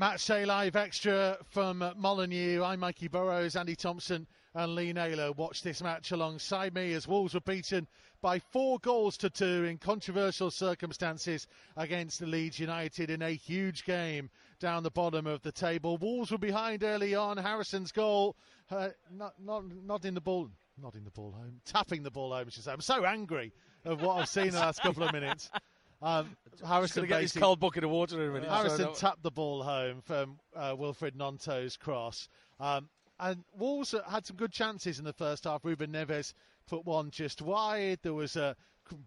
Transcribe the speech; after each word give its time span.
Match 0.00 0.24
Day 0.28 0.46
Live 0.46 0.76
Extra 0.76 1.36
from 1.50 1.84
Molyneux. 1.94 2.64
I'm 2.64 2.80
Mikey 2.80 3.08
Burrows, 3.08 3.54
Andy 3.54 3.76
Thompson, 3.76 4.26
and 4.54 4.74
Lee 4.74 4.94
Naylor. 4.94 5.30
Watch 5.32 5.60
this 5.60 5.82
match 5.82 6.10
alongside 6.10 6.74
me 6.74 6.94
as 6.94 7.06
Wolves 7.06 7.34
were 7.34 7.40
beaten 7.40 7.86
by 8.22 8.38
four 8.38 8.78
goals 8.78 9.18
to 9.18 9.28
two 9.28 9.66
in 9.66 9.76
controversial 9.76 10.50
circumstances 10.50 11.46
against 11.76 12.22
Leeds 12.22 12.58
United 12.58 13.10
in 13.10 13.20
a 13.20 13.32
huge 13.32 13.84
game 13.84 14.30
down 14.58 14.84
the 14.84 14.90
bottom 14.90 15.26
of 15.26 15.42
the 15.42 15.52
table. 15.52 15.98
Wolves 15.98 16.30
were 16.30 16.38
behind 16.38 16.82
early 16.82 17.14
on. 17.14 17.36
Harrison's 17.36 17.92
goal, 17.92 18.36
uh, 18.70 18.88
not, 19.12 19.34
not, 19.38 19.64
not 19.84 20.06
in 20.06 20.14
the 20.14 20.22
ball. 20.22 20.48
Not 20.80 20.94
in 20.94 21.04
the 21.04 21.10
ball 21.10 21.32
home, 21.32 21.60
tapping 21.66 22.04
the 22.04 22.10
ball 22.10 22.32
home. 22.32 22.48
She 22.48 22.62
said. 22.62 22.72
I'm 22.72 22.80
so 22.80 23.04
angry 23.04 23.52
of 23.84 24.00
what 24.00 24.16
I've 24.16 24.30
seen 24.30 24.52
the 24.52 24.60
last 24.60 24.80
couple 24.80 25.02
of 25.02 25.12
minutes. 25.12 25.50
Um, 26.02 26.36
Harrison 26.66 27.06
get 27.06 27.22
his 27.22 27.32
cold 27.32 27.60
bucket 27.60 27.84
of 27.84 27.90
water 27.90 28.22
in 28.22 28.30
a 28.30 28.32
minute. 28.32 28.50
Harrison 28.50 28.92
tapped 28.94 29.22
the 29.22 29.30
ball 29.30 29.62
home 29.62 30.00
from 30.02 30.38
uh, 30.56 30.74
Wilfried 30.74 31.14
Gnonto's 31.14 31.76
cross. 31.76 32.28
Um, 32.58 32.88
and 33.18 33.44
Wolves 33.58 33.94
had 34.08 34.26
some 34.26 34.36
good 34.36 34.52
chances 34.52 34.98
in 34.98 35.04
the 35.04 35.12
first 35.12 35.44
half. 35.44 35.64
Ruben 35.64 35.92
Neves 35.92 36.32
put 36.66 36.86
one 36.86 37.10
just 37.10 37.42
wide. 37.42 37.98
There 38.02 38.14
was 38.14 38.36
a 38.36 38.56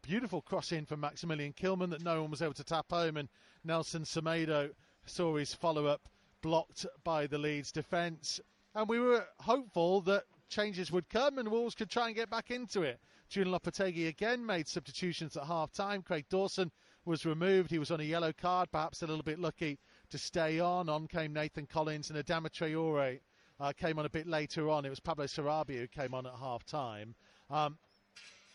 beautiful 0.03 0.41
cross 0.41 0.71
in 0.71 0.85
from 0.85 0.99
Maximilian 0.99 1.53
Kilman 1.53 1.89
that 1.89 2.03
no 2.03 2.21
one 2.21 2.29
was 2.31 2.41
able 2.41 2.53
to 2.53 2.63
tap 2.63 2.85
home. 2.91 3.17
And 3.17 3.27
Nelson 3.63 4.03
Semedo 4.03 4.69
saw 5.05 5.35
his 5.35 5.53
follow 5.53 5.87
up 5.87 6.07
blocked 6.41 6.85
by 7.03 7.25
the 7.25 7.39
Leeds 7.39 7.71
defence. 7.71 8.39
And 8.75 8.87
we 8.87 8.99
were 8.99 9.25
hopeful 9.39 10.01
that 10.01 10.25
changes 10.49 10.91
would 10.91 11.09
come 11.09 11.39
and 11.39 11.49
Wolves 11.49 11.73
could 11.73 11.89
try 11.89 12.07
and 12.07 12.15
get 12.15 12.29
back 12.29 12.51
into 12.51 12.83
it. 12.83 12.99
Julian 13.29 13.55
Lopetegui 13.57 14.07
again 14.07 14.45
made 14.45 14.67
substitutions 14.67 15.35
at 15.35 15.45
half 15.45 15.71
time. 15.71 16.03
Craig 16.03 16.25
Dawson 16.29 16.71
was 17.05 17.25
removed. 17.25 17.71
He 17.71 17.79
was 17.79 17.91
on 17.91 17.99
a 17.99 18.03
yellow 18.03 18.31
card, 18.31 18.71
perhaps 18.71 19.01
a 19.01 19.07
little 19.07 19.23
bit 19.23 19.39
lucky 19.39 19.79
to 20.09 20.17
stay 20.17 20.59
on. 20.59 20.89
On 20.89 21.07
came 21.07 21.33
Nathan 21.33 21.65
Collins 21.65 22.09
and 22.09 22.23
Adama 22.23 22.49
Traore 22.49 23.19
uh, 23.59 23.73
came 23.73 23.99
on 23.99 24.05
a 24.05 24.09
bit 24.09 24.27
later 24.27 24.69
on. 24.69 24.85
It 24.85 24.89
was 24.89 24.99
Pablo 24.99 25.25
Sarabia 25.25 25.79
who 25.79 25.87
came 25.87 26.13
on 26.13 26.25
at 26.25 26.33
half 26.39 26.65
time. 26.65 27.15
Um, 27.49 27.77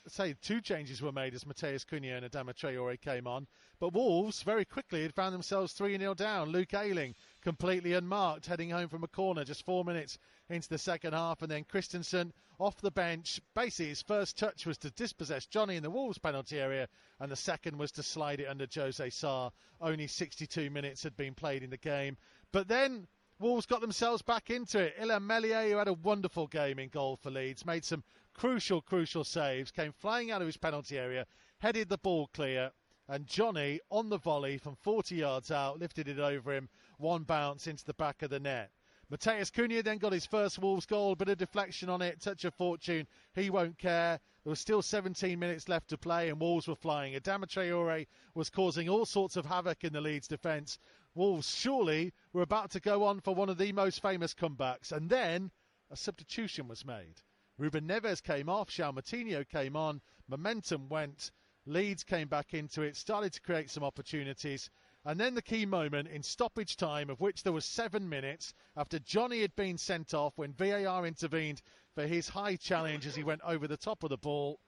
say 0.07 0.35
two 0.41 0.61
changes 0.61 1.03
were 1.03 1.13
made 1.13 1.35
as 1.35 1.45
Matheus 1.45 1.85
Cunha 1.85 2.17
and 2.17 2.31
Adama 2.31 2.55
Traore 2.55 3.01
came 3.01 3.27
on. 3.27 3.47
But 3.81 3.93
Wolves 3.93 4.43
very 4.43 4.65
quickly 4.65 5.03
had 5.03 5.15
found 5.15 5.33
themselves 5.33 5.73
3 5.73 5.97
0 5.97 6.15
down. 6.15 6.49
Luke 6.49 6.75
Ayling 6.75 7.15
completely 7.41 7.93
unmarked, 7.93 8.47
heading 8.47 8.71
home 8.71 8.89
from 8.89 9.05
a 9.05 9.09
corner 9.09 9.45
just 9.45 9.65
four 9.65 9.85
minutes 9.85 10.19
into 10.49 10.69
the 10.69 10.79
second 10.79 11.13
half. 11.13 11.43
And 11.43 11.51
then 11.51 11.65
Kristensen 11.65 12.33
off 12.59 12.81
the 12.81 12.91
bench. 12.91 13.41
Basically, 13.55 13.91
his 13.91 14.03
first 14.03 14.37
touch 14.37 14.67
was 14.67 14.79
to 14.79 14.91
dispossess 14.91 15.47
Johnny 15.47 15.77
in 15.77 15.85
the 15.85 15.91
Wolves 15.91 16.19
penalty 16.19 16.59
area, 16.59 16.89
and 17.21 17.31
the 17.31 17.37
second 17.37 17.79
was 17.79 17.93
to 17.93 18.03
slide 18.03 18.41
it 18.41 18.49
under 18.49 18.67
Jose 18.75 19.11
Sá. 19.11 19.51
Only 19.81 20.09
62 20.09 20.71
minutes 20.71 21.05
had 21.05 21.17
been 21.17 21.35
played 21.35 21.63
in 21.63 21.71
the 21.71 21.77
game. 21.77 22.17
But 22.51 22.67
then 22.67 23.07
Wolves 23.39 23.67
got 23.67 23.81
themselves 23.81 24.23
back 24.23 24.51
into 24.51 24.81
it. 24.81 24.99
Illan 24.99 25.23
Meslier, 25.23 25.71
who 25.71 25.77
had 25.77 25.87
a 25.87 25.93
wonderful 25.93 26.49
game 26.49 26.81
in 26.81 26.89
goal 26.89 27.17
for 27.17 27.31
Leeds, 27.31 27.65
made 27.65 27.85
some 27.85 28.03
crucial, 28.35 28.83
crucial 28.83 29.23
saves, 29.23 29.71
came 29.71 29.93
flying 29.93 30.33
out 30.33 30.43
of 30.43 30.49
his 30.49 30.57
penalty 30.57 30.99
area, 30.99 31.27
headed 31.61 31.89
the 31.89 31.99
ball 31.99 32.27
clear, 32.35 32.73
and 33.09 33.27
Johnny, 33.27 33.81
on 33.91 34.11
the 34.11 34.19
volley 34.19 34.59
from 34.59 34.77
40 34.77 35.15
yards 35.17 35.51
out, 35.51 35.79
lifted 35.79 36.09
it 36.09 36.19
over 36.19 36.53
him, 36.53 36.69
one 36.99 37.23
bounce 37.23 37.67
into 37.67 37.85
the 37.85 37.95
back 37.95 38.23
of 38.23 38.31
the 38.31 38.39
net. 38.39 38.71
Matheus 39.11 39.51
Cunha 39.51 39.83
then 39.83 39.97
got 39.97 40.13
his 40.13 40.27
first 40.27 40.59
Wolves 40.59 40.85
goal, 40.85 41.15
bit 41.15 41.31
of 41.31 41.39
deflection 41.39 41.89
on 41.89 42.03
it, 42.03 42.21
touch 42.21 42.45
of 42.45 42.53
fortune. 42.53 43.07
He 43.35 43.49
won't 43.49 43.79
care. 43.79 44.21
There 44.45 44.51
was 44.51 44.61
still 44.61 44.83
17 44.83 45.39
minutes 45.39 45.67
left 45.67 45.89
to 45.89 45.97
play, 45.97 46.29
and 46.29 46.39
Wolves 46.39 46.69
were 46.69 46.77
flying. 46.77 47.15
Adama 47.15 47.47
Traore 47.47 48.07
was 48.35 48.51
causing 48.51 48.87
all 48.87 49.07
sorts 49.07 49.37
of 49.37 49.47
havoc 49.47 49.85
in 49.85 49.95
the 49.95 50.03
Leeds 50.03 50.29
defence. 50.29 50.79
Wolves 51.15 51.57
surely 51.57 52.13
were 52.35 52.43
about 52.43 52.71
to 52.73 52.81
go 52.81 53.05
on 53.05 53.21
for 53.21 53.35
one 53.35 53.49
of 53.49 53.57
the 53.57 53.73
most 53.73 54.03
famous 54.03 54.35
comebacks, 54.35 54.93
and 54.93 55.09
then 55.09 55.51
a 55.91 55.97
substitution 55.97 56.69
was 56.69 56.85
made. 56.85 57.23
Ruben 57.57 57.89
Neves 57.89 58.23
came 58.23 58.51
off, 58.51 58.69
João 58.69 58.95
Moutinho 58.95 59.49
came 59.49 59.75
on, 59.75 60.03
momentum 60.29 60.91
went, 60.91 61.31
Leeds 61.69 62.03
came 62.03 62.29
back 62.29 62.55
into 62.55 62.81
it, 62.81 62.97
started 62.97 63.31
to 63.31 63.43
create 63.43 63.69
some 63.71 63.85
opportunities, 63.85 64.71
and 65.05 65.21
then 65.21 65.35
the 65.35 65.43
key 65.43 65.67
moment 65.67 66.09
in 66.09 66.23
stoppage 66.23 66.79
time, 66.79 67.11
of 67.11 67.21
which 67.21 67.43
there 67.43 67.53
was 67.53 67.67
seven 67.67 68.09
minutes 68.09 68.55
after 68.75 68.99
Johnny 68.99 69.43
had 69.43 69.55
been 69.55 69.77
sent 69.77 70.15
off 70.15 70.39
when 70.39 70.55
VAR 70.55 71.07
intervened 71.07 71.61
for 71.95 72.07
his 72.07 72.31
high 72.31 72.57
challenge 72.57 73.07
as 73.07 73.15
he 73.15 73.23
went 73.23 73.43
over 73.45 73.69
the 73.69 73.77
top 73.77 74.03
of 74.03 74.09
the 74.09 74.17
ball. 74.17 74.59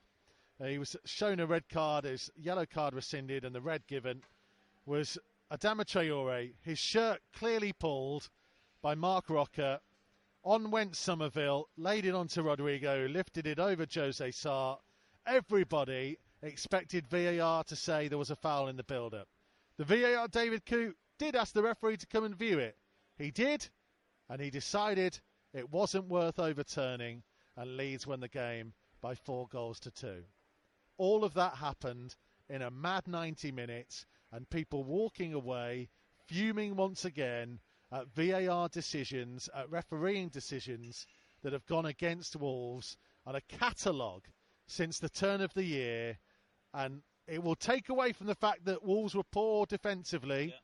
Uh, 0.60 0.66
he 0.66 0.78
was 0.78 0.94
shown 1.06 1.40
a 1.40 1.46
red 1.46 1.66
card, 1.70 2.04
his 2.04 2.30
yellow 2.36 2.66
card 2.66 2.92
rescinded, 2.92 3.46
and 3.46 3.54
the 3.54 3.62
red 3.62 3.86
given 3.86 4.22
was 4.84 5.16
Adama 5.50 5.86
Traore, 5.86 6.52
his 6.60 6.78
shirt 6.78 7.22
clearly 7.32 7.72
pulled 7.72 8.28
by 8.82 8.94
Marc 8.94 9.30
Roca. 9.30 9.80
On 10.44 10.70
went 10.70 10.94
Summerville, 10.94 11.66
laid 11.78 12.04
it 12.04 12.14
onto 12.14 12.42
Rodrigo, 12.42 13.06
lifted 13.08 13.46
it 13.46 13.58
over 13.58 13.86
Jose 13.90 14.30
Sá. 14.32 14.76
Everybody 15.26 16.18
expected 16.42 17.06
VAR 17.06 17.64
to 17.64 17.76
say 17.76 18.08
there 18.08 18.18
was 18.18 18.30
a 18.30 18.36
foul 18.36 18.68
in 18.68 18.76
the 18.76 18.84
build 18.84 19.14
up. 19.14 19.28
The 19.76 19.84
VAR, 19.84 20.28
David 20.28 20.66
Coote, 20.66 20.96
did 21.18 21.36
ask 21.36 21.52
the 21.52 21.62
referee 21.62 21.98
to 21.98 22.06
come 22.06 22.24
and 22.24 22.36
view 22.36 22.58
it. 22.58 22.76
He 23.16 23.30
did, 23.30 23.68
and 24.28 24.40
he 24.40 24.50
decided 24.50 25.20
it 25.52 25.70
wasn't 25.70 26.08
worth 26.08 26.38
overturning, 26.38 27.22
and 27.56 27.76
Leeds 27.76 28.06
won 28.06 28.20
the 28.20 28.28
game 28.28 28.72
by 29.00 29.14
four 29.14 29.46
goals 29.48 29.80
to 29.80 29.90
two. 29.90 30.24
All 30.96 31.24
of 31.24 31.34
that 31.34 31.54
happened 31.54 32.16
in 32.48 32.62
a 32.62 32.70
mad 32.70 33.06
90 33.06 33.52
minutes 33.52 34.06
and 34.32 34.48
people 34.48 34.84
walking 34.84 35.34
away 35.34 35.88
fuming 36.26 36.76
once 36.76 37.04
again 37.04 37.58
at 37.92 38.06
VAR 38.14 38.68
decisions, 38.68 39.48
at 39.54 39.68
refereeing 39.70 40.28
decisions 40.28 41.06
that 41.42 41.52
have 41.52 41.66
gone 41.66 41.86
against 41.86 42.36
Wolves 42.36 42.96
on 43.26 43.34
a 43.34 43.40
catalogue 43.40 44.26
since 44.66 44.98
the 44.98 45.08
turn 45.08 45.40
of 45.40 45.52
the 45.54 45.64
year. 45.64 46.18
And 46.72 47.02
it 47.26 47.42
will 47.42 47.56
take 47.56 47.88
away 47.88 48.12
from 48.12 48.26
the 48.26 48.34
fact 48.34 48.64
that 48.64 48.84
Wolves 48.84 49.14
were 49.14 49.24
poor 49.24 49.66
defensively. 49.66 50.46
Yeah. 50.46 50.54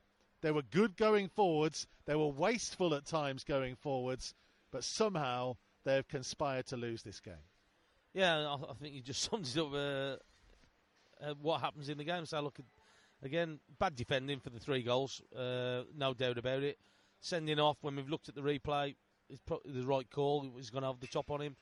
They 0.42 0.50
were 0.50 0.62
good 0.62 0.96
going 0.96 1.28
forwards. 1.28 1.86
They 2.06 2.14
were 2.14 2.28
wasteful 2.28 2.94
at 2.94 3.06
times 3.06 3.44
going 3.44 3.76
forwards. 3.76 4.34
But 4.70 4.84
somehow 4.84 5.56
they 5.84 5.94
have 5.94 6.08
conspired 6.08 6.66
to 6.66 6.76
lose 6.76 7.02
this 7.02 7.20
game. 7.20 7.34
Yeah, 8.14 8.56
I 8.56 8.74
think 8.80 8.94
you 8.94 9.02
just 9.02 9.22
summed 9.30 9.46
it 9.46 9.58
up. 9.58 9.72
Uh, 9.72 10.16
uh, 11.24 11.34
what 11.40 11.60
happens 11.60 11.88
in 11.88 11.98
the 11.98 12.04
game? 12.04 12.26
So 12.26 12.40
look, 12.40 12.58
Again, 13.22 13.60
bad 13.78 13.96
defending 13.96 14.40
for 14.40 14.50
the 14.50 14.60
three 14.60 14.82
goals, 14.82 15.22
uh, 15.34 15.82
no 15.96 16.12
doubt 16.14 16.38
about 16.38 16.62
it. 16.62 16.78
Sending 17.20 17.58
off 17.58 17.78
when 17.80 17.96
we've 17.96 18.08
looked 18.08 18.28
at 18.28 18.34
the 18.34 18.42
replay 18.42 18.94
is 19.30 19.40
probably 19.40 19.72
the 19.72 19.86
right 19.86 20.08
call. 20.10 20.46
He's 20.56 20.70
going 20.70 20.82
to 20.82 20.88
have 20.88 21.00
the 21.00 21.06
top 21.06 21.30
on 21.30 21.40
him, 21.40 21.56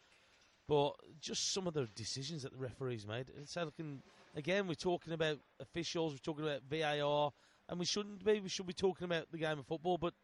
but 0.66 0.94
just 1.20 1.52
some 1.52 1.66
of 1.66 1.74
the 1.74 1.86
decisions 1.94 2.42
that 2.42 2.52
the 2.52 2.58
referees 2.58 3.06
made. 3.06 3.30
Looking, 3.56 4.02
again, 4.34 4.66
we're 4.66 4.74
talking 4.74 5.12
about 5.12 5.38
officials, 5.60 6.12
we're 6.12 6.18
talking 6.18 6.44
about 6.44 6.62
VAR, 6.70 7.32
and 7.68 7.78
we 7.78 7.84
shouldn't 7.84 8.24
be. 8.24 8.40
We 8.40 8.48
should 8.48 8.66
be 8.66 8.72
talking 8.72 9.04
about 9.04 9.30
the 9.30 9.38
game 9.38 9.58
of 9.58 9.66
football, 9.66 9.98
but 9.98 10.14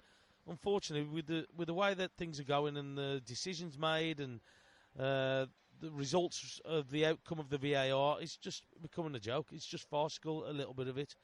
unfortunately, 0.48 1.08
with 1.08 1.26
the 1.26 1.46
with 1.56 1.68
the 1.68 1.74
way 1.74 1.94
that 1.94 2.12
things 2.16 2.40
are 2.40 2.44
going 2.44 2.76
and 2.76 2.96
the 2.96 3.22
decisions 3.24 3.78
made 3.78 4.20
and 4.20 4.40
uh, 4.98 5.46
the 5.80 5.90
results 5.90 6.60
of 6.64 6.90
the 6.90 7.06
outcome 7.06 7.38
of 7.38 7.48
the 7.48 7.58
VAR 7.58 8.20
it's 8.20 8.36
just 8.36 8.64
becoming 8.82 9.14
a 9.14 9.20
joke. 9.20 9.48
It's 9.52 9.66
just 9.66 9.88
farcical, 9.88 10.48
a 10.48 10.52
little 10.52 10.74
bit 10.74 10.88
of 10.88 10.98
it. 10.98 11.14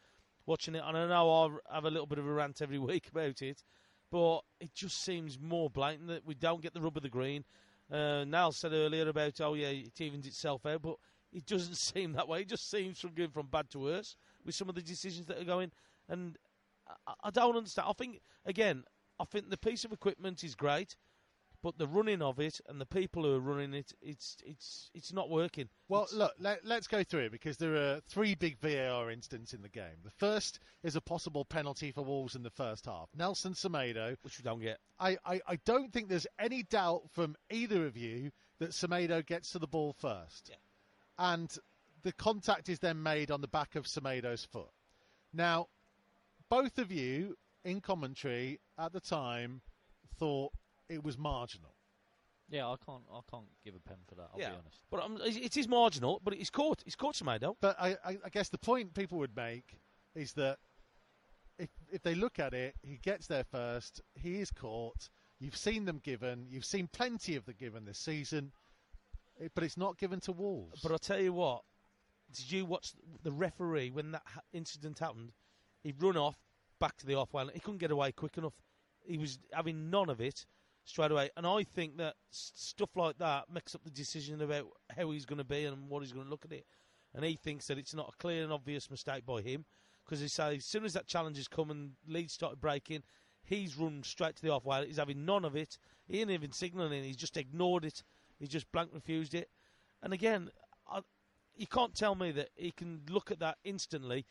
Watching 0.46 0.76
it, 0.76 0.82
and 0.86 0.96
I 0.96 1.08
know 1.08 1.60
I 1.68 1.74
have 1.74 1.84
a 1.84 1.90
little 1.90 2.06
bit 2.06 2.18
of 2.18 2.26
a 2.26 2.32
rant 2.32 2.62
every 2.62 2.78
week 2.78 3.08
about 3.08 3.42
it, 3.42 3.62
but 4.10 4.40
it 4.60 4.72
just 4.74 5.02
seems 5.02 5.38
more 5.40 5.68
blatant 5.68 6.08
that 6.08 6.24
we 6.24 6.34
don't 6.34 6.62
get 6.62 6.72
the 6.72 6.80
rub 6.80 6.96
of 6.96 7.02
the 7.02 7.08
green. 7.08 7.44
Uh, 7.90 8.24
Niall 8.24 8.52
said 8.52 8.72
earlier 8.72 9.08
about, 9.08 9.40
oh 9.40 9.54
yeah, 9.54 9.68
it 9.68 10.00
evens 10.00 10.26
itself 10.26 10.66
out, 10.66 10.82
but 10.82 10.96
it 11.32 11.46
doesn't 11.46 11.76
seem 11.76 12.12
that 12.12 12.28
way. 12.28 12.40
It 12.40 12.48
just 12.48 12.70
seems 12.70 13.00
from 13.00 13.14
going 13.14 13.30
from 13.30 13.46
bad 13.46 13.70
to 13.70 13.78
worse 13.78 14.16
with 14.44 14.54
some 14.54 14.68
of 14.68 14.74
the 14.74 14.82
decisions 14.82 15.26
that 15.26 15.40
are 15.40 15.44
going. 15.44 15.70
And 16.08 16.36
I, 17.06 17.14
I 17.24 17.30
don't 17.30 17.56
understand. 17.56 17.88
I 17.88 17.92
think, 17.92 18.20
again, 18.44 18.84
I 19.18 19.24
think 19.24 19.50
the 19.50 19.56
piece 19.56 19.84
of 19.84 19.92
equipment 19.92 20.44
is 20.44 20.54
great 20.54 20.96
but 21.66 21.78
the 21.78 21.88
running 21.88 22.22
of 22.22 22.38
it 22.38 22.60
and 22.68 22.80
the 22.80 22.86
people 22.86 23.24
who 23.24 23.34
are 23.34 23.40
running 23.40 23.74
it, 23.74 23.92
it's 24.00 24.36
it's 24.46 24.88
it's 24.94 25.12
not 25.12 25.28
working. 25.28 25.68
Well, 25.88 26.04
it's 26.04 26.12
look, 26.12 26.32
let, 26.38 26.64
us 26.64 26.86
go 26.86 27.02
through 27.02 27.22
it 27.22 27.32
because 27.32 27.56
there 27.56 27.74
are 27.74 28.00
three 28.08 28.36
big 28.36 28.56
VAR 28.60 29.10
incidents 29.10 29.52
in 29.52 29.62
the 29.62 29.68
game. 29.68 29.98
The 30.04 30.12
first 30.12 30.60
is 30.84 30.94
a 30.94 31.00
possible 31.00 31.44
penalty 31.44 31.90
for 31.90 32.04
Wolves 32.04 32.36
in 32.36 32.44
the 32.44 32.50
first 32.50 32.86
half. 32.86 33.08
Nelson 33.16 33.52
Semedo, 33.52 34.16
which 34.22 34.38
we 34.38 34.44
don't 34.44 34.60
get. 34.60 34.78
I, 35.00 35.18
I, 35.26 35.40
I 35.44 35.56
don't 35.64 35.92
think 35.92 36.08
there's 36.08 36.28
any 36.38 36.62
doubt 36.62 37.02
from 37.10 37.34
either 37.50 37.84
of 37.84 37.96
you 37.96 38.30
that 38.60 38.70
Semedo 38.70 39.26
gets 39.26 39.50
to 39.50 39.58
the 39.58 39.66
ball 39.66 39.92
first, 39.98 40.48
yeah. 40.48 40.54
and 41.18 41.52
the 42.04 42.12
contact 42.12 42.68
is 42.68 42.78
then 42.78 43.02
made 43.02 43.32
on 43.32 43.40
the 43.40 43.48
back 43.48 43.74
of 43.74 43.86
Semedo's 43.86 44.44
foot. 44.44 44.70
Now, 45.32 45.66
both 46.48 46.78
of 46.78 46.92
you 46.92 47.36
in 47.64 47.80
commentary 47.80 48.60
at 48.78 48.92
the 48.92 49.00
time 49.00 49.62
thought 50.16 50.52
it 50.88 51.04
was 51.04 51.18
marginal. 51.18 51.74
Yeah, 52.48 52.68
I 52.68 52.76
can't. 52.84 53.02
I 53.12 53.20
can't 53.28 53.46
give 53.64 53.74
a 53.74 53.80
pen 53.80 53.96
for 54.08 54.14
that. 54.16 54.28
I'll 54.32 54.40
yeah. 54.40 54.50
be 54.50 54.56
honest. 54.60 54.80
But 54.90 55.02
um, 55.02 55.18
it 55.24 55.56
is 55.56 55.66
marginal. 55.66 56.20
But 56.22 56.34
it's 56.34 56.50
caught. 56.50 56.82
It's 56.86 56.94
caught 56.94 57.16
Semedo. 57.16 57.56
But 57.60 57.76
I, 57.80 57.96
I, 58.04 58.18
I 58.24 58.28
guess 58.30 58.48
the 58.48 58.58
point 58.58 58.94
people 58.94 59.18
would 59.18 59.34
make 59.34 59.80
is 60.14 60.32
that 60.34 60.58
if 61.58 61.70
if 61.92 62.02
they 62.02 62.14
look 62.14 62.38
at 62.38 62.54
it, 62.54 62.76
he 62.82 62.98
gets 62.98 63.26
there 63.26 63.44
first. 63.44 64.00
He 64.14 64.40
is 64.40 64.50
caught. 64.50 65.08
You've 65.40 65.56
seen 65.56 65.84
them 65.84 66.00
given. 66.02 66.46
You've 66.48 66.64
seen 66.64 66.88
plenty 66.92 67.36
of 67.36 67.44
the 67.44 67.52
given 67.52 67.84
this 67.84 67.98
season, 67.98 68.52
it, 69.38 69.52
but 69.54 69.64
it's 69.64 69.76
not 69.76 69.98
given 69.98 70.20
to 70.20 70.32
Wolves. 70.32 70.80
But 70.82 70.92
I'll 70.92 70.98
tell 70.98 71.20
you 71.20 71.32
what, 71.32 71.62
did 72.32 72.50
you 72.50 72.64
watch 72.64 72.92
the 73.22 73.32
referee 73.32 73.90
when 73.90 74.12
that 74.12 74.22
ha- 74.24 74.40
incident 74.52 74.98
happened? 74.98 75.32
He'd 75.82 76.00
run 76.00 76.16
off 76.16 76.38
back 76.80 76.96
to 76.98 77.06
the 77.06 77.16
off 77.16 77.34
line. 77.34 77.50
He 77.52 77.60
couldn't 77.60 77.78
get 77.78 77.90
away 77.90 78.12
quick 78.12 78.38
enough. 78.38 78.54
He 79.04 79.18
was 79.18 79.38
having 79.52 79.90
none 79.90 80.08
of 80.08 80.20
it 80.20 80.46
straight 80.86 81.10
away. 81.10 81.28
And 81.36 81.46
I 81.46 81.64
think 81.64 81.98
that 81.98 82.14
stuff 82.30 82.96
like 82.96 83.18
that 83.18 83.52
makes 83.52 83.74
up 83.74 83.84
the 83.84 83.90
decision 83.90 84.40
about 84.40 84.68
how 84.96 85.10
he's 85.10 85.26
going 85.26 85.38
to 85.38 85.44
be 85.44 85.64
and 85.64 85.90
what 85.90 86.02
he's 86.02 86.12
going 86.12 86.24
to 86.24 86.30
look 86.30 86.46
at 86.46 86.52
it. 86.52 86.64
And 87.14 87.24
he 87.24 87.34
thinks 87.34 87.66
that 87.66 87.78
it's 87.78 87.94
not 87.94 88.12
a 88.14 88.22
clear 88.22 88.42
and 88.42 88.52
obvious 88.52 88.90
mistake 88.90 89.26
by 89.26 89.42
him 89.42 89.64
because 90.04 90.20
he 90.20 90.28
says 90.28 90.58
as 90.58 90.64
soon 90.64 90.84
as 90.84 90.92
that 90.94 91.06
challenge 91.06 91.36
has 91.36 91.48
come 91.48 91.70
and 91.70 91.92
lead 92.06 92.30
started 92.30 92.60
breaking, 92.60 93.02
he's 93.42 93.76
run 93.76 94.02
straight 94.04 94.36
to 94.36 94.42
the 94.42 94.50
off 94.50 94.64
line. 94.64 94.86
He's 94.86 94.96
having 94.96 95.24
none 95.24 95.44
of 95.44 95.56
it. 95.56 95.76
He 96.06 96.20
ain't 96.20 96.30
even 96.30 96.52
signalling. 96.52 97.02
He's 97.02 97.16
just 97.16 97.36
ignored 97.36 97.84
it. 97.84 98.02
He 98.38 98.46
just 98.46 98.70
blank 98.70 98.90
refused 98.94 99.34
it. 99.34 99.50
And 100.02 100.12
again, 100.12 100.50
I, 100.88 101.00
you 101.56 101.66
can't 101.66 101.94
tell 101.94 102.14
me 102.14 102.30
that 102.32 102.50
he 102.54 102.70
can 102.70 103.00
look 103.10 103.30
at 103.30 103.40
that 103.40 103.56
instantly 103.64 104.24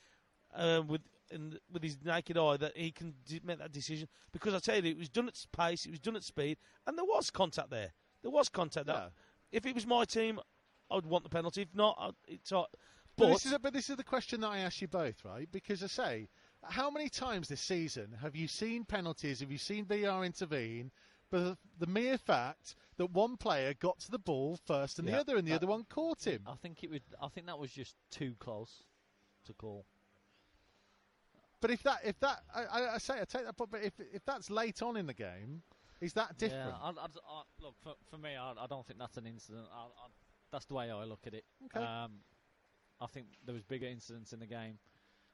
uh, 0.56 0.84
with 0.88 1.02
and 1.32 1.60
with 1.72 1.84
his 1.84 1.98
naked 2.04 2.38
eye 2.38 2.58
that 2.58 2.76
he 2.78 2.92
can 2.92 3.14
d- 3.26 3.42
make 3.44 3.60
that 3.60 3.72
decision 3.72 4.08
because 4.32 4.54
I 4.54 4.60
tell 4.60 4.84
you 4.84 4.92
it 4.92 4.98
was 4.98 5.10
done 5.10 5.28
at 5.28 5.46
pace, 5.52 5.86
it 5.86 5.92
was 5.92 6.00
done 6.00 6.16
at 6.16 6.24
speed, 6.24 6.58
and 6.86 6.98
there 6.98 7.06
was 7.06 7.30
contact 7.30 7.70
there. 7.70 7.94
There 8.22 8.32
was 8.32 8.50
contact. 8.50 8.88
Yeah. 8.88 8.94
There. 8.94 9.10
If 9.52 9.66
it 9.66 9.76
was 9.76 9.86
my 9.88 10.06
team, 10.06 10.40
I 10.92 10.96
would 10.96 11.06
want 11.06 11.24
the 11.24 11.30
penalty. 11.30 11.62
If 11.64 11.74
not, 11.76 11.96
I'd, 12.00 12.14
it's 12.28 12.52
all- 12.52 12.70
But, 13.18 13.28
but, 13.28 13.34
this 13.34 13.46
is 13.46 13.54
a, 13.54 13.60
but 13.60 13.74
this 13.74 13.90
is 13.90 13.96
the 13.96 14.04
question 14.04 14.42
that 14.42 14.50
I 14.50 14.60
ask 14.60 14.82
you 14.82 14.88
both, 14.88 15.24
right? 15.24 15.48
Because 15.52 15.82
I 15.84 15.88
say, 15.88 16.28
how 16.64 16.90
many 16.90 17.10
times 17.10 17.48
this 17.48 17.62
season 17.62 18.18
have 18.22 18.36
you 18.36 18.48
seen 18.48 18.84
penalties? 18.84 19.40
Have 19.40 19.52
you 19.52 19.58
seen 19.58 19.86
VR 19.86 20.26
intervene? 20.26 20.92
But 21.32 21.40
the, 21.44 21.58
the 21.80 21.88
mere 21.88 22.18
fact 22.20 22.76
that 22.98 23.08
one 23.12 23.36
player 23.38 23.74
got 23.74 24.00
to 24.02 24.12
the 24.12 24.20
ball 24.20 24.60
first 24.66 25.00
and 25.00 25.08
the 25.08 25.20
other, 25.20 25.38
and 25.38 25.46
the 25.48 25.52
That- 25.52 25.58
other 25.58 25.68
one 25.68 25.86
caught 25.90 26.26
him. 26.28 26.44
I 26.48 26.56
think 26.56 26.84
it 26.84 26.90
would. 26.92 27.02
I 27.22 27.28
think 27.30 27.48
that 27.48 27.58
was 27.60 27.72
just 27.72 27.96
too 28.12 28.36
close 28.40 28.84
to 29.46 29.54
call. 29.54 29.86
But 31.66 31.72
if 31.72 31.82
that, 31.82 31.98
if 32.06 32.20
that, 32.20 32.44
I, 32.54 32.64
I, 32.64 32.94
I 32.94 32.98
say 33.00 33.16
I 33.16 33.26
take 33.26 33.44
that 33.44 33.58
point. 33.58 33.72
But 33.72 33.82
if 33.82 33.94
if 34.14 34.24
that's 34.24 34.52
late 34.52 34.84
on 34.84 34.98
in 34.98 35.08
the 35.08 35.16
game, 35.16 35.64
is 36.00 36.14
that 36.14 36.38
different? 36.38 36.76
Yeah, 36.78 36.78
I, 36.80 36.90
I, 36.90 37.06
I, 37.06 37.42
look 37.60 37.74
for, 37.82 37.94
for 38.08 38.20
me, 38.20 38.36
I, 38.36 38.52
I 38.52 38.68
don't 38.70 38.86
think 38.86 39.00
that's 39.00 39.18
an 39.18 39.26
incident. 39.26 39.66
I, 39.74 39.86
I, 39.86 40.08
that's 40.52 40.66
the 40.68 40.76
way 40.76 40.92
I 40.92 41.06
look 41.06 41.22
at 41.26 41.34
it. 41.34 41.44
Okay. 41.66 41.84
Um, 41.84 42.20
I 43.02 43.08
think 43.08 43.26
there 43.44 43.56
was 43.56 43.64
bigger 43.64 43.88
incidents 43.88 44.32
in 44.32 44.42
the 44.42 44.46
game. 44.46 44.78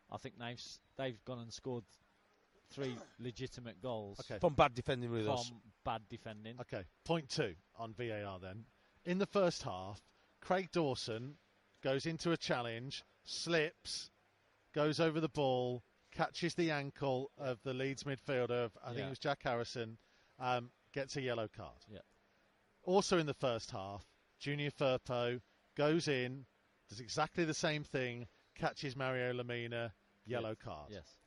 I 0.09 0.15
think 0.19 0.35
they've 0.39 0.63
they've 0.95 1.21
gone 1.25 1.39
and 1.39 1.51
scored 1.51 1.83
three 2.69 2.95
legitimate 3.19 3.81
goals 3.81 4.21
Okay. 4.21 4.39
from 4.39 4.53
bad 4.53 4.73
defending 4.73 5.11
with 5.11 5.25
from 5.25 5.33
us. 5.33 5.51
bad 5.83 6.01
defending. 6.09 6.55
Okay, 6.61 6.85
point 7.03 7.27
two 7.27 7.55
on 7.77 7.93
VAR 7.93 8.39
then. 8.39 8.63
In 9.03 9.17
the 9.17 9.25
first 9.25 9.63
half, 9.63 9.99
Craig 10.39 10.69
Dawson 10.71 11.35
goes 11.83 12.05
into 12.05 12.31
a 12.31 12.37
challenge, 12.37 13.03
slips, 13.25 14.11
goes 14.73 15.01
over 15.01 15.19
the 15.19 15.27
ball, 15.27 15.83
catches 16.11 16.53
the 16.55 16.71
ankle 16.71 17.31
of 17.37 17.59
the 17.63 17.73
Leeds 17.73 18.03
midfielder, 18.03 18.65
of, 18.65 18.71
I 18.85 18.93
think 18.93 19.07
it 19.07 19.09
was 19.09 19.19
Jack 19.19 19.39
Harrison, 19.43 19.97
um, 20.39 20.69
gets 20.93 21.15
a 21.17 21.21
yellow 21.21 21.47
card. 21.55 21.85
Yeah. 21.87 21.99
Also 22.83 23.17
in 23.17 23.25
the 23.25 23.33
first 23.33 23.71
half, 23.71 24.05
Junior 24.39 24.71
Firpo 24.71 25.39
goes 25.77 26.07
in, 26.07 26.45
does 26.89 26.99
exactly 26.99 27.45
the 27.45 27.53
same 27.53 27.83
thing, 27.83 28.27
catches 28.55 28.95
Mario 28.95 29.33
Lemina, 29.33 29.91
yellow 30.25 30.55
card. 30.55 30.89
Yes. 30.91 31.17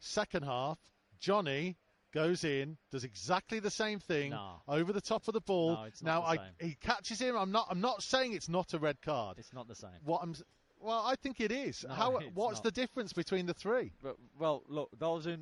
Second 0.00 0.44
half, 0.44 0.78
Johnny 1.20 1.76
goes 2.12 2.44
in, 2.44 2.76
does 2.90 3.04
exactly 3.04 3.60
the 3.60 3.70
same 3.70 3.98
thing 3.98 4.30
No. 4.30 4.62
over 4.68 4.92
the 4.92 5.00
top 5.00 5.28
of 5.28 5.34
the 5.34 5.40
ball. 5.40 5.74
No, 5.74 5.88
now 6.02 6.22
I, 6.22 6.38
he 6.60 6.76
catches 6.80 7.20
him. 7.20 7.36
I'm 7.36 7.52
not. 7.52 7.68
I'm 7.70 7.80
not 7.80 8.02
saying 8.02 8.34
it's 8.34 8.48
not 8.48 8.74
a 8.74 8.78
red 8.78 9.00
card. 9.00 9.38
It's 9.38 9.52
not 9.52 9.68
the 9.68 9.74
same. 9.74 9.90
What 10.04 10.22
I'm. 10.22 10.34
S- 10.82 10.86
Well, 10.86 11.02
I 11.06 11.14
think 11.16 11.40
it 11.40 11.52
is. 11.52 11.84
No, 11.88 11.94
How? 11.94 12.18
What's 12.34 12.58
not. 12.58 12.64
the 12.64 12.70
difference 12.72 13.12
between 13.12 13.46
the 13.46 13.54
three? 13.54 13.92
But, 14.02 14.16
well, 14.38 14.62
look, 14.68 14.90
those 14.98 15.24
who 15.24 15.36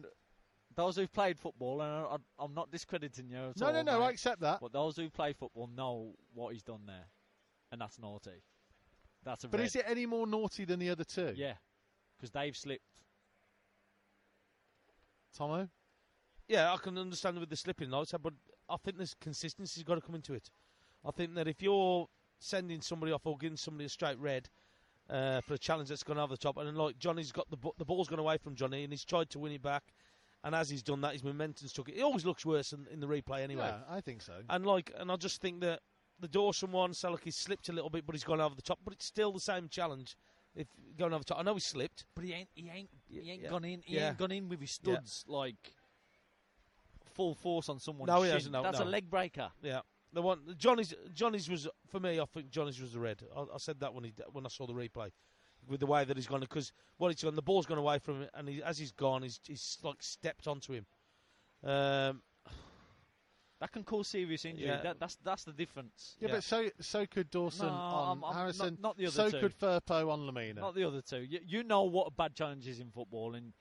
those 0.77 0.97
who've 0.97 1.13
played 1.13 1.39
football, 1.39 1.81
and 1.83 1.91
I, 1.93 2.03
I, 2.15 2.17
I'm 2.45 2.55
not 2.55 2.71
discrediting 2.71 3.29
you. 3.29 3.37
At 3.51 3.59
No, 3.61 3.67
all, 3.67 3.73
no, 3.73 3.83
no. 3.83 3.99
mate, 4.01 4.05
I 4.07 4.11
accept 4.11 4.41
that. 4.41 4.61
But 4.61 4.73
those 4.73 4.97
who 4.97 5.11
play 5.11 5.33
football 5.33 5.67
know 5.67 6.15
what 6.33 6.53
he's 6.53 6.63
done 6.63 6.83
there, 6.87 7.07
and 7.73 7.81
that's 7.81 7.99
naughty. 7.99 8.43
That's 9.25 9.45
a 9.45 9.49
But 9.49 9.59
red. 9.61 9.67
is 9.67 9.77
it 9.77 9.85
any 9.89 10.07
more 10.07 10.27
naughty 10.27 10.65
than 10.65 10.79
the 10.79 10.91
other 10.91 11.05
two? 11.05 11.33
Yeah, 11.37 11.55
because 12.17 12.31
they've 12.31 12.57
slipped. 12.57 12.85
Tomo. 15.37 15.69
Yeah, 16.49 16.73
I 16.73 16.77
can 16.79 16.99
understand 16.99 17.39
with 17.39 17.49
the 17.51 17.57
slipping 17.57 17.91
lights, 17.91 18.15
but 18.21 18.33
I 18.69 18.77
think 18.79 18.97
there's 18.97 19.15
consistency's 19.21 19.85
got 19.85 19.95
to 19.97 20.01
come 20.01 20.15
into 20.17 20.35
it. 20.35 20.51
I 21.05 21.11
think 21.13 21.35
that 21.35 21.47
if 21.49 21.63
you're 21.63 22.09
sending 22.39 22.81
somebody 22.81 23.13
off 23.13 23.27
or 23.27 23.37
giving 23.39 23.57
somebody 23.57 23.85
a 23.85 23.89
straight 23.89 24.19
red 24.19 24.49
uh, 25.11 25.41
for 25.41 25.55
a 25.55 25.59
challenge 25.59 25.89
that's 25.89 26.03
gone 26.03 26.19
over 26.19 26.35
the 26.35 26.39
top, 26.39 26.57
and 26.57 26.77
like 26.77 26.99
Johnny's 26.99 27.33
got 27.33 27.51
the 27.51 27.57
bu- 27.57 27.73
the 27.79 27.85
ball's 27.85 28.09
gone 28.09 28.19
away 28.19 28.39
from 28.39 28.55
Johnny, 28.55 28.85
and 28.85 28.93
he's 28.93 29.05
tried 29.05 29.31
to 29.31 29.39
win 29.39 29.53
it 29.53 29.63
back, 29.63 29.83
and 30.45 30.55
as 30.55 30.71
he's 30.71 30.83
done 30.83 31.01
that, 31.03 31.13
his 31.13 31.25
momentum's 31.25 31.73
took 31.73 31.89
it. 31.89 31.97
It 31.97 32.03
always 32.03 32.25
looks 32.25 32.47
worse 32.47 32.73
in, 32.73 32.87
in 32.93 33.01
the 33.01 33.07
replay 33.07 33.41
anyway. 33.43 33.69
Yeah, 33.69 33.95
I 33.97 34.01
think 34.01 34.23
so. 34.23 34.35
And 34.49 34.65
like, 34.67 34.93
and 34.99 35.11
I 35.11 35.17
just 35.17 35.41
think 35.41 35.61
that 35.61 35.81
the 36.21 36.29
Dawson 36.29 36.71
one, 36.73 36.95
so 36.95 37.11
like 37.11 37.23
slipped 37.31 37.69
a 37.69 37.73
little 37.73 37.91
bit, 37.91 38.07
but 38.07 38.15
he's 38.15 38.25
gone 38.25 38.41
over 38.41 38.55
the 38.55 38.63
top. 38.63 38.79
But 38.85 38.95
it's 38.95 39.07
still 39.07 39.33
the 39.33 39.41
same 39.41 39.69
challenge. 39.69 40.17
If 40.55 40.67
going 40.99 41.13
over 41.13 41.21
the 41.21 41.27
top, 41.27 41.39
I 41.39 41.43
know 41.43 41.55
he 41.55 41.61
slipped. 41.61 42.05
But 42.15 42.25
he 42.25 42.33
ain't. 42.33 42.49
He 42.55 42.69
ain't. 42.75 42.91
He 43.09 43.31
ain't 43.31 43.43
yeah. 43.43 43.51
gone 43.51 43.65
in. 43.65 43.83
He 43.85 43.97
Yeah. 43.97 44.09
ain't 44.09 44.19
gone 44.19 44.33
in 44.33 44.49
with 44.49 44.61
his 44.61 44.79
Yeah. 44.83 44.95
studs 44.95 45.25
like 45.29 45.75
full 47.15 47.35
force 47.35 47.69
on 47.69 47.79
someone. 47.79 48.07
No, 48.07 48.23
he 48.23 48.31
hasn't, 48.31 48.53
no, 48.53 48.63
That's 48.63 48.79
no. 48.79 48.85
a 48.85 48.87
leg 48.87 49.11
breaker. 49.11 49.51
Yeah, 49.63 49.81
the 50.13 50.23
one 50.23 50.41
Johnny's 50.59 50.95
Johnny's 51.15 51.49
was 51.49 51.69
for 51.89 52.01
me. 52.01 52.21
I 52.21 52.25
think 52.27 52.51
Johnny's 52.51 52.81
was 52.81 52.93
the 52.93 53.01
red. 53.01 53.23
I, 53.37 53.41
I 53.55 53.59
said 53.59 53.81
that 53.81 53.95
when 53.95 54.05
he 54.05 54.13
when 54.33 54.45
I 54.47 54.49
saw 54.49 54.67
the 54.67 54.73
replay, 54.73 55.11
with 55.69 55.81
the 55.81 55.87
way 55.87 56.05
that 56.05 56.17
he's 56.17 56.27
gone 56.27 56.41
because 56.41 56.73
what 56.99 57.09
he's 57.13 57.23
gone, 57.23 57.35
the 57.37 57.43
ball's 57.43 57.67
gone 57.67 57.79
away 57.79 57.99
from 57.99 58.23
him, 58.23 58.29
and 58.35 58.49
he, 58.49 58.63
as 58.63 58.79
he's 58.79 58.93
gone, 58.93 59.23
he's 59.23 59.41
he's 59.47 59.79
like 59.83 60.03
stepped 60.03 60.47
onto 60.47 60.73
him. 60.73 60.87
Um, 61.65 62.23
That 63.61 63.73
can 63.73 63.85
cause 63.85 64.09
serious 64.09 64.47
injury. 64.47 64.69
Yeah. 64.69 64.81
That, 64.83 64.99
that's 65.01 65.17
that's 65.23 65.45
the 65.45 65.53
difference. 65.53 66.17
Yeah, 66.19 66.29
Yeah. 66.29 66.35
but 66.37 66.45
so 66.45 66.71
so 66.81 67.05
could 67.07 67.31
Dawson 67.31 67.67
No, 67.67 67.73
on 67.73 68.09
I'm- 68.09 68.25
I'm- 68.25 68.35
Harrison. 68.35 68.67
not- 68.81 68.81
not 68.81 68.97
the 68.97 69.07
other 69.07 69.13
so 69.13 69.31
two. 69.31 69.41
could 69.41 69.59
Firpo 69.59 70.11
on 70.11 70.21
Lemina. 70.21 70.55
Not 70.57 70.75
the 70.75 70.85
other 70.85 71.03
two. 71.03 71.19
You, 71.21 71.41
you 71.47 71.63
know 71.63 71.83
what 71.83 72.07
a 72.07 72.11
bad 72.11 72.35
challenge 72.35 72.67
is 72.67 72.81
in 72.81 72.91
football, 72.91 73.35
and 73.35 73.53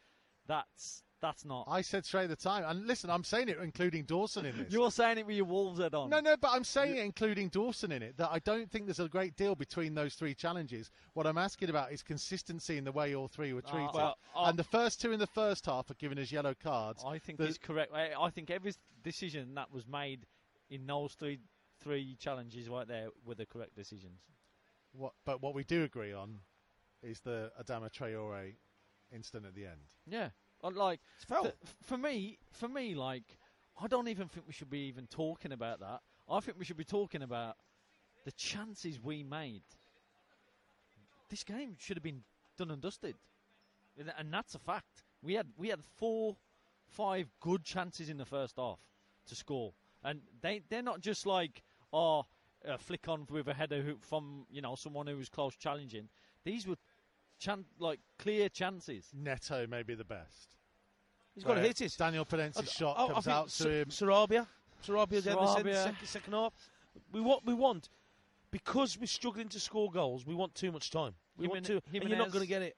that's 0.49 1.03
that's 1.21 1.43
not. 1.43 1.65
I 1.67 1.81
said 1.81 2.05
straight 2.05 2.23
at 2.25 2.29
the 2.29 2.35
time. 2.37 2.63
And 2.65 2.87
listen, 2.87 3.09
I'm 3.09 3.25
saying 3.25 3.49
it 3.49 3.57
including 3.61 4.03
Dawson 4.05 4.45
in 4.45 4.57
this. 4.57 4.71
You're 4.71 4.89
saying 4.89 5.17
it 5.17 5.25
with 5.27 5.35
your 5.35 5.45
Wolves 5.45 5.79
head 5.79 5.93
on. 5.93 6.09
No, 6.09 6.21
no, 6.21 6.37
but 6.37 6.51
I'm 6.53 6.63
saying 6.63 6.95
it 6.95 7.03
including 7.03 7.49
Dawson 7.49 7.91
in 7.91 8.01
it. 8.01 8.15
That 8.17 8.29
I 8.31 8.39
don't 8.39 8.71
think 8.71 8.85
there's 8.85 9.01
a 9.01 9.09
great 9.09 9.35
deal 9.35 9.53
between 9.53 9.95
those 9.95 10.15
three 10.15 10.33
challenges. 10.33 10.89
What 11.13 11.27
I'm 11.27 11.37
asking 11.37 11.69
about 11.69 11.91
is 11.91 12.01
consistency 12.01 12.77
in 12.77 12.85
the 12.85 12.91
way 12.93 13.15
all 13.15 13.27
three 13.27 13.51
were 13.53 13.61
Uh, 13.65 13.71
treated. 13.71 13.93
well, 13.93 14.17
uh, 14.33 14.45
and 14.45 14.57
the 14.57 14.63
first 14.63 15.01
two 15.01 15.11
in 15.11 15.19
the 15.19 15.27
first 15.27 15.65
half 15.65 15.89
are 15.91 15.95
given 15.95 16.17
as 16.17 16.31
yellow 16.31 16.53
cards. 16.53 17.03
I 17.05 17.19
think 17.19 17.37
that's 17.37 17.57
correct. 17.57 17.93
I, 17.93 18.13
I 18.17 18.29
think 18.29 18.49
every 18.49 18.73
decision 19.03 19.55
that 19.55 19.71
was 19.73 19.85
made 19.87 20.25
in 20.69 20.87
those 20.87 21.13
three 21.15 21.39
three 21.81 22.15
challenges 22.19 22.67
right 22.69 22.87
there 22.87 23.09
were 23.25 23.35
the 23.35 23.45
correct 23.45 23.75
decisions. 23.75 24.21
What, 24.93 25.13
but 25.25 25.41
what 25.41 25.53
we 25.53 25.63
do 25.63 25.83
agree 25.83 26.13
on 26.13 26.39
is 27.03 27.19
the 27.21 27.51
Adama 27.61 27.89
Traore 27.91 28.55
incident 29.13 29.45
at 29.45 29.55
the 29.55 29.65
end. 29.65 29.81
Yeah, 30.07 30.29
uh, 30.63 30.71
like 30.73 30.99
it's 31.17 31.25
foul. 31.25 31.43
th- 31.43 31.55
for 31.83 31.97
me. 31.97 32.37
For 32.51 32.67
me, 32.67 32.95
like 32.95 33.37
I 33.81 33.87
don't 33.87 34.07
even 34.07 34.27
think 34.27 34.45
we 34.47 34.53
should 34.53 34.69
be 34.69 34.87
even 34.87 35.07
talking 35.07 35.51
about 35.51 35.79
that. 35.79 36.01
I 36.29 36.39
think 36.41 36.57
we 36.59 36.65
should 36.65 36.77
be 36.77 36.83
talking 36.83 37.21
about 37.23 37.55
the 38.25 38.31
chances 38.33 38.99
we 39.01 39.23
made. 39.23 39.63
This 41.29 41.43
game 41.43 41.75
should 41.79 41.97
have 41.97 42.03
been 42.03 42.23
done 42.57 42.71
and 42.71 42.81
dusted, 42.81 43.15
and- 43.97 44.33
that's 44.33 44.55
a 44.55 44.59
fact. 44.59 45.03
We 45.21 45.33
had 45.33 45.47
we 45.57 45.69
had 45.69 45.83
four, 45.83 46.37
five 46.87 47.29
good 47.39 47.63
chances 47.63 48.09
in 48.09 48.17
the 48.17 48.25
first 48.25 48.57
half 48.57 48.79
to 49.27 49.35
score, 49.35 49.73
and 50.03 50.21
they 50.41 50.61
they're 50.69 50.81
not 50.81 51.01
just 51.01 51.25
like 51.25 51.63
oh 51.93 52.25
a 52.65 52.77
flick 52.77 53.07
on 53.07 53.25
with 53.29 53.47
a 53.47 53.53
header 53.53 53.81
who, 53.81 53.97
from 53.99 54.45
you 54.49 54.61
know 54.61 54.75
someone 54.75 55.07
who 55.07 55.17
was 55.17 55.29
close 55.29 55.55
challenging. 55.55 56.09
These 56.43 56.67
were 56.67 56.77
chan- 57.39 57.65
like 57.79 57.99
clear 58.17 58.49
chances. 58.49 59.09
Neto 59.13 59.65
may 59.67 59.83
be 59.83 59.95
the 59.95 60.03
best. 60.03 60.55
he's 61.33 61.43
got 61.43 61.55
to 61.55 61.61
hit 61.61 61.81
it. 61.81 61.95
Daniel 61.97 62.25
Podence's 62.25 62.71
shot 62.71 62.95
oh, 62.99 63.07
I- 63.07 63.09
I 63.09 63.13
comes 63.13 63.25
think 63.25 63.35
out 63.35 63.49
Sa- 63.51 63.63
to 63.63 63.69
him. 63.71 63.85
Sarabia, 63.87 64.47
Sarabia, 64.85 65.23
down 65.23 65.35
the 65.37 65.53
centre, 65.53 65.69
Sarabia. 65.69 65.83
second, 65.83 66.07
second 66.07 66.33
half. 66.33 66.53
We 67.11 67.21
want, 67.21 67.45
we 67.45 67.53
want, 67.53 67.89
because 68.51 68.97
we're 68.99 69.07
struggling 69.07 69.47
to 69.49 69.59
score 69.59 69.89
goals. 69.89 70.25
We 70.25 70.35
want 70.35 70.53
too 70.55 70.71
much 70.71 70.91
time. 70.91 71.13
We 71.37 71.47
want 71.47 71.63
Jimen- 71.63 71.67
to, 71.67 71.81
and 71.93 72.09
you're 72.09 72.17
not 72.17 72.31
going 72.31 72.43
to 72.43 72.47
get 72.49 72.61
it. 72.61 72.75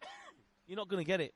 You're 0.66 0.76
not 0.76 0.88
going 0.88 1.04
to 1.04 1.06
get 1.06 1.20
it. 1.20 1.34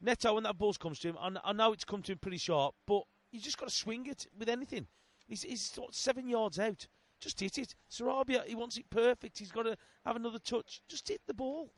Neto, 0.00 0.34
when 0.34 0.44
that 0.44 0.56
ball 0.56 0.72
comes 0.74 0.98
to 1.00 1.08
him, 1.08 1.18
I, 1.20 1.30
I 1.44 1.52
know 1.52 1.72
it's 1.72 1.84
come 1.84 2.00
to 2.02 2.12
him 2.12 2.18
pretty 2.18 2.38
sharp, 2.38 2.74
but 2.86 3.02
you 3.30 3.40
just 3.40 3.58
got 3.58 3.68
to 3.68 3.74
swing 3.74 4.06
it 4.06 4.26
with 4.38 4.48
anything. 4.48 4.86
He's, 5.26 5.42
he's 5.42 5.72
what, 5.76 5.94
seven 5.94 6.28
yards 6.28 6.58
out. 6.58 6.86
Just 7.20 7.38
hit 7.38 7.58
it. 7.58 7.74
Sarabia, 7.90 8.44
he 8.46 8.54
wants 8.54 8.76
it 8.76 8.88
perfect. 8.90 9.38
He's 9.38 9.52
got 9.52 9.62
to 9.64 9.76
have 10.04 10.16
another 10.16 10.38
touch. 10.38 10.80
Just 10.88 11.08
hit 11.08 11.20
the 11.26 11.34
ball. 11.34 11.70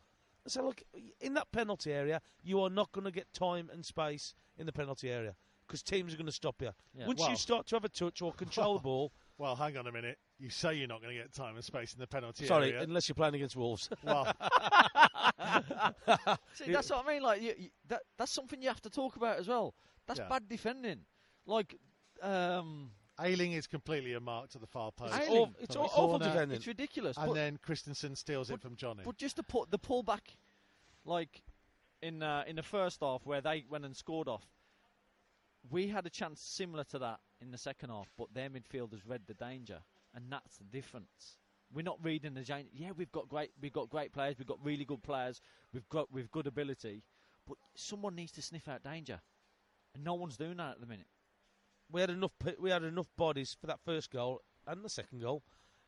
So 0.47 0.63
look, 0.63 0.83
in 1.21 1.35
that 1.35 1.51
penalty 1.53 1.93
area, 1.93 2.21
you 2.43 2.61
are 2.63 2.71
not 2.71 2.93
going 2.93 3.05
to 3.05 3.11
get 3.11 3.33
time 3.33 3.71
and 3.73 3.85
space 3.85 4.35
in 4.59 4.67
the 4.67 4.73
penalty 4.73 5.11
area 5.11 5.35
because 5.67 5.83
teams 5.83 6.13
are 6.13 6.17
going 6.17 6.27
to 6.27 6.33
stop 6.33 6.61
you. 6.61 6.71
Yeah. 6.95 7.07
Once 7.07 7.21
Well- 7.21 7.31
you 7.31 7.37
start 7.37 7.67
to 7.69 7.77
have 7.77 7.85
a 7.85 7.89
touch 7.89 8.21
or 8.23 8.33
control 8.33 8.75
the 8.75 8.81
ball, 8.83 9.13
Well, 9.39 9.57
hang 9.57 9.77
on 9.79 9.87
a 9.87 9.93
minute. 9.93 10.19
You 10.39 10.51
say 10.51 10.75
you're 10.75 10.89
not 10.89 11.01
going 11.01 11.17
to 11.17 11.21
get 11.23 11.33
time 11.33 11.55
and 11.55 11.65
space 11.65 11.95
in 11.95 12.01
the 12.01 12.07
penalty 12.07 12.43
area. 12.45 12.49
sorry, 12.49 12.69
area. 12.71 12.83
unless 12.83 13.09
you're 13.09 13.15
playing 13.15 13.35
against 13.37 13.57
Wolves. 13.57 13.89
well, 14.03 14.25
See, 16.55 16.73
that's 16.73 16.91
what 16.91 17.05
I 17.07 17.13
mean. 17.13 17.23
Like, 17.23 17.41
you, 17.43 17.53
you, 17.57 17.69
that 17.89 18.03
that's 18.19 18.33
something 18.33 18.61
you 18.61 18.69
have 18.69 18.81
to 18.83 18.91
talk 18.91 19.17
about 19.17 19.39
as 19.39 19.49
well. 19.49 19.75
That's 20.07 20.21
Yeah. 20.21 20.29
bad 20.29 20.49
defending. 20.49 21.01
Like, 21.47 21.77
um, 22.23 22.91
Ayling 23.21 23.53
is 23.53 23.67
completely 23.67 24.15
a 24.15 24.21
mark 24.21 24.51
to 24.51 24.59
the 24.59 24.67
far 24.67 24.91
post. 24.91 25.15
It's 25.15 25.29
Ayling, 25.29 25.43
aw- 25.43 25.61
it's 25.61 25.75
from 25.75 25.85
aw- 25.85 25.89
awful 25.95 26.19
defending. 26.19 26.57
it's 26.57 26.67
ridiculous. 26.67 27.17
And 27.17 27.29
but, 27.29 27.35
then 27.35 27.59
Kristensen 27.67 28.17
steals 28.17 28.51
it 28.51 28.61
from 28.61 28.77
Johnny. 28.77 29.03
but 29.05 29.17
just 29.17 29.37
to 29.37 29.43
put 29.43 29.71
the 29.71 29.79
pullback, 29.79 30.37
like 31.05 31.43
in 32.03 32.23
uh, 32.23 32.45
in 32.47 32.57
the 32.57 32.63
first 32.63 33.01
half 33.01 33.25
where 33.25 33.41
they 33.41 33.65
went 33.69 33.85
and 33.85 33.97
scored 33.97 34.29
off, 34.29 34.45
we 35.71 35.89
had 35.89 36.07
a 36.07 36.11
chance 36.11 36.41
similar 36.41 36.85
to 36.85 36.99
that 36.99 37.21
in 37.41 37.51
the 37.51 37.59
second 37.59 37.91
half, 37.91 38.11
but 38.19 38.33
their 38.35 38.51
midfielders 38.51 39.01
read 39.07 39.23
the 39.27 39.35
danger, 39.35 39.79
and 40.15 40.25
that's 40.31 40.57
the 40.57 40.65
difference. 40.65 41.37
We're 41.73 41.83
not 41.83 41.99
reading 42.03 42.35
the 42.35 42.43
danger. 42.43 42.69
Yeah, 42.73 42.91
we've 42.97 43.13
got 43.13 43.29
great, 43.29 43.51
we've 43.61 43.73
got 43.73 43.91
great 43.91 44.13
players, 44.13 44.37
we've 44.39 44.47
got 44.47 44.59
really 44.65 44.85
good 44.85 45.03
players, 45.03 45.41
we've 45.73 45.89
got 45.89 46.13
with 46.13 46.31
good 46.31 46.47
ability, 46.47 47.03
but 47.47 47.57
someone 47.75 48.15
needs 48.15 48.33
to 48.33 48.43
sniff 48.43 48.69
out 48.69 48.83
danger, 48.83 49.21
and 49.95 50.05
no 50.05 50.15
one's 50.15 50.37
doing 50.37 50.57
that 50.57 50.73
at 50.73 50.81
the 50.81 50.87
minute. 50.87 51.07
We 51.95 52.01
had 52.01 52.11
enough 52.11 52.33
we 52.59 52.71
had 52.71 52.83
enough 52.83 53.07
bodies 53.17 53.57
for 53.59 53.69
that 53.69 53.79
first 53.85 54.11
goal 54.11 54.43
and 54.67 54.85
the 54.85 54.89
second 54.91 55.23
goal 55.23 55.43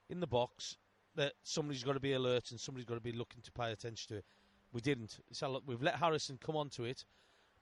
in 0.08 0.20
the 0.20 0.26
box 0.26 0.76
that 1.16 1.32
somebody's 1.42 1.82
got 1.82 1.94
to 1.94 2.00
be 2.00 2.12
alert 2.12 2.52
and 2.52 2.60
somebody's 2.60 2.86
got 2.86 2.94
to 2.94 3.00
be 3.00 3.10
looking 3.10 3.42
to 3.42 3.50
pay 3.50 3.72
attention 3.72 4.06
to 4.08 4.18
it. 4.18 4.24
We 4.72 4.80
didn't. 4.80 5.18
So 5.32 5.50
look, 5.50 5.64
we've 5.66 5.82
let 5.82 5.96
Harrison 5.96 6.38
come 6.38 6.54
onto 6.56 6.84
it 6.84 7.04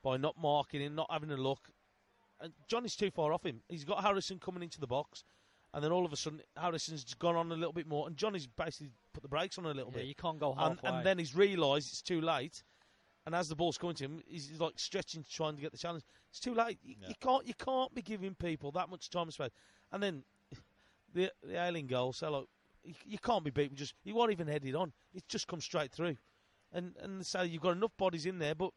by 0.02 0.18
not 0.18 0.34
marking 0.36 0.82
him, 0.82 0.94
not 0.94 1.10
having 1.10 1.30
a 1.30 1.36
look. 1.36 1.70
And 2.40 2.52
Johnny's 2.68 2.96
too 2.96 3.10
far 3.10 3.32
off 3.32 3.46
him. 3.46 3.62
He's 3.68 3.84
got 3.84 4.02
Harrison 4.02 4.38
coming 4.38 4.62
into 4.62 4.80
the 4.80 4.88
box, 4.88 5.24
and 5.72 5.82
then 5.82 5.92
all 5.92 6.04
of 6.04 6.12
a 6.12 6.16
sudden 6.16 6.40
Harrison's 6.56 7.14
gone 7.14 7.36
on 7.36 7.50
a 7.50 7.54
little 7.54 7.72
bit 7.72 7.86
more, 7.86 8.06
and 8.08 8.16
Johnny's 8.16 8.46
basically 8.48 8.90
put 9.14 9.22
the 9.22 9.28
brakes 9.28 9.56
on 9.56 9.64
a 9.64 9.68
little 9.68 9.92
Yeah, 9.92 9.98
bit 10.00 10.06
you 10.06 10.14
can't 10.16 10.40
go 10.40 10.50
and, 10.50 10.78
halfway. 10.80 10.90
and 10.90 11.06
then 11.06 11.18
he's 11.18 11.34
realised 11.34 11.90
it's 11.92 12.02
too 12.02 12.20
late. 12.20 12.62
And 13.26 13.34
as 13.34 13.48
the 13.48 13.56
ball's 13.56 13.78
coming 13.78 13.96
to 13.96 14.04
him, 14.04 14.22
he's, 14.26 14.50
like 14.60 14.74
stretching, 14.76 15.24
trying 15.30 15.54
to 15.56 15.62
get 15.62 15.72
the 15.72 15.78
challenge. 15.78 16.04
It's 16.30 16.40
too 16.40 16.54
late. 16.54 16.78
You, 16.82 16.96
Yeah. 17.00 17.08
you 17.08 17.14
can't, 17.20 17.46
you 17.46 17.54
can't 17.54 17.94
be 17.94 18.02
giving 18.02 18.34
people 18.34 18.70
that 18.72 18.90
much 18.90 19.08
time 19.08 19.22
and 19.24 19.32
space. 19.32 19.50
And 19.92 20.02
then 20.02 20.24
the 21.14 21.30
the 21.42 21.56
Ayling 21.62 21.86
goal, 21.86 22.12
so 22.12 22.30
like, 22.30 22.44
you, 22.82 22.94
you 23.06 23.18
can't 23.18 23.44
be 23.44 23.50
beaten. 23.50 23.76
Just 23.76 23.94
he 24.04 24.12
won't 24.12 24.30
even 24.32 24.46
headed 24.46 24.74
on. 24.74 24.92
It 25.14 25.26
just 25.28 25.46
comes 25.48 25.64
straight 25.64 25.90
through. 25.92 26.16
And 26.72 26.94
and 27.00 27.24
so 27.24 27.42
you've 27.42 27.62
got 27.62 27.76
enough 27.76 27.96
bodies 27.96 28.26
in 28.26 28.38
there, 28.38 28.54
but 28.54 28.72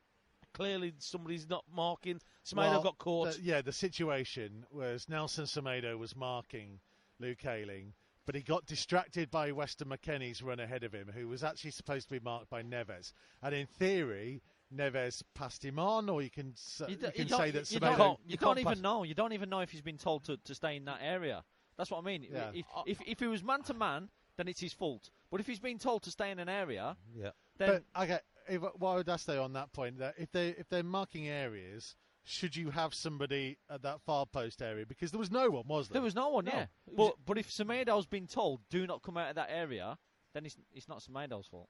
clearly 0.54 0.94
somebody's 1.00 1.50
not 1.50 1.66
marking. 1.74 2.22
Semedo 2.46 2.58
Well, 2.72 2.84
got 2.84 2.98
caught. 3.00 3.34
the- 3.34 3.42
yeah, 3.42 3.62
the 3.62 3.74
situation 3.74 4.66
was 4.72 5.10
Nelson 5.10 5.44
Semedo 5.46 5.98
was 5.98 6.16
marking 6.16 6.80
Luke 7.20 7.46
Ayling, 7.46 7.94
but 8.27 8.36
he 8.36 8.41
got 8.41 8.65
distracted 8.67 9.31
by 9.31 9.51
Weston 9.51 9.88
McKennie's 9.88 10.43
run 10.43 10.60
ahead 10.60 10.84
of 10.84 10.93
him, 10.93 11.10
who 11.15 11.27
was 11.27 11.43
actually 11.43 11.72
supposed 11.72 12.10
to 12.10 12.13
be 12.13 12.19
marked 12.24 12.50
by 12.51 12.62
Neves. 12.62 13.13
And 13.41 13.55
in 13.55 13.65
theory, 13.65 14.41
Neves 14.75 15.24
passed 15.34 15.63
him 15.63 15.79
on, 15.79 16.10
or 16.10 16.22
you 16.22 16.29
can, 16.29 16.51
s- 16.51 16.81
you 16.88 16.98
You, 17.01 17.12
can 17.12 17.27
don't- 17.27 17.39
say 17.39 17.51
that 17.51 17.72
you 17.72 17.79
Semedo. 17.79 17.98
don't, 17.98 18.19
You 18.25 18.31
you 18.34 18.38
can't 18.38 18.41
don't 18.41 18.60
even 18.60 18.74
pass- 18.74 18.81
know. 18.84 19.03
You 19.03 19.15
don't 19.15 19.31
even 19.34 19.50
know 19.50 19.62
if 19.62 19.72
he's 19.72 19.81
been 19.81 19.98
told 19.98 20.25
to, 20.25 20.38
to 20.38 20.53
stay 20.53 20.75
in 20.75 20.86
that 20.86 21.00
area. 21.01 21.43
That's 21.77 21.89
what 21.89 22.00
I 22.00 22.01
mean. 22.01 22.27
Yeah. 22.29 22.51
If, 22.53 22.65
if 22.86 22.98
if 23.07 23.19
he 23.19 23.27
was 23.27 23.41
man 23.43 23.63
to 23.63 23.74
man, 23.74 24.10
then 24.36 24.48
it's 24.48 24.60
his 24.60 24.74
fault. 24.74 25.10
But 25.31 25.39
if 25.39 25.48
he's 25.48 25.60
been 25.60 25.77
told 25.79 26.03
to 26.03 26.12
stay 26.12 26.29
in 26.31 26.39
an 26.39 26.50
area, 26.50 26.98
yeah. 27.15 27.29
then 27.57 27.84
But 27.96 28.03
okay, 28.03 28.19
if, 28.50 28.62
what 28.62 28.89
I 28.91 28.96
would 28.96 29.10
ask 29.10 29.25
though 29.25 29.43
on 29.43 29.53
that 29.53 29.72
point 29.74 30.00
that 30.00 30.15
if 30.17 30.31
they 30.31 30.50
if 30.50 30.67
they're 30.69 30.84
marking 30.84 31.27
areas, 31.29 31.96
should 32.29 32.55
you 32.55 32.69
have 32.72 32.93
somebody 32.93 33.57
at 33.69 33.81
that 33.84 34.01
far 34.01 34.25
post 34.25 34.62
area? 34.62 34.86
Because 34.86 35.12
there 35.12 35.19
was 35.19 35.31
no 35.31 35.50
one, 35.50 35.63
was 35.67 35.88
there? 35.88 35.93
there 35.93 36.01
was 36.01 36.13
no 36.15 36.29
one. 36.29 36.46
No, 36.46 36.51
yeah, 36.51 36.65
it 36.86 36.93
was- 36.93 37.12
but 37.17 37.25
but 37.25 37.38
if 37.38 37.50
Semedo's 37.51 38.05
been 38.05 38.27
told 38.27 38.60
do 38.69 38.86
not 38.86 39.01
come 39.01 39.17
out 39.17 39.29
of 39.29 39.36
that 39.36 39.50
area, 39.50 39.98
then 40.34 40.46
it's 40.46 40.57
it's 40.74 40.88
not 40.89 41.01
Semedo's 41.01 41.48
fault. 41.48 41.69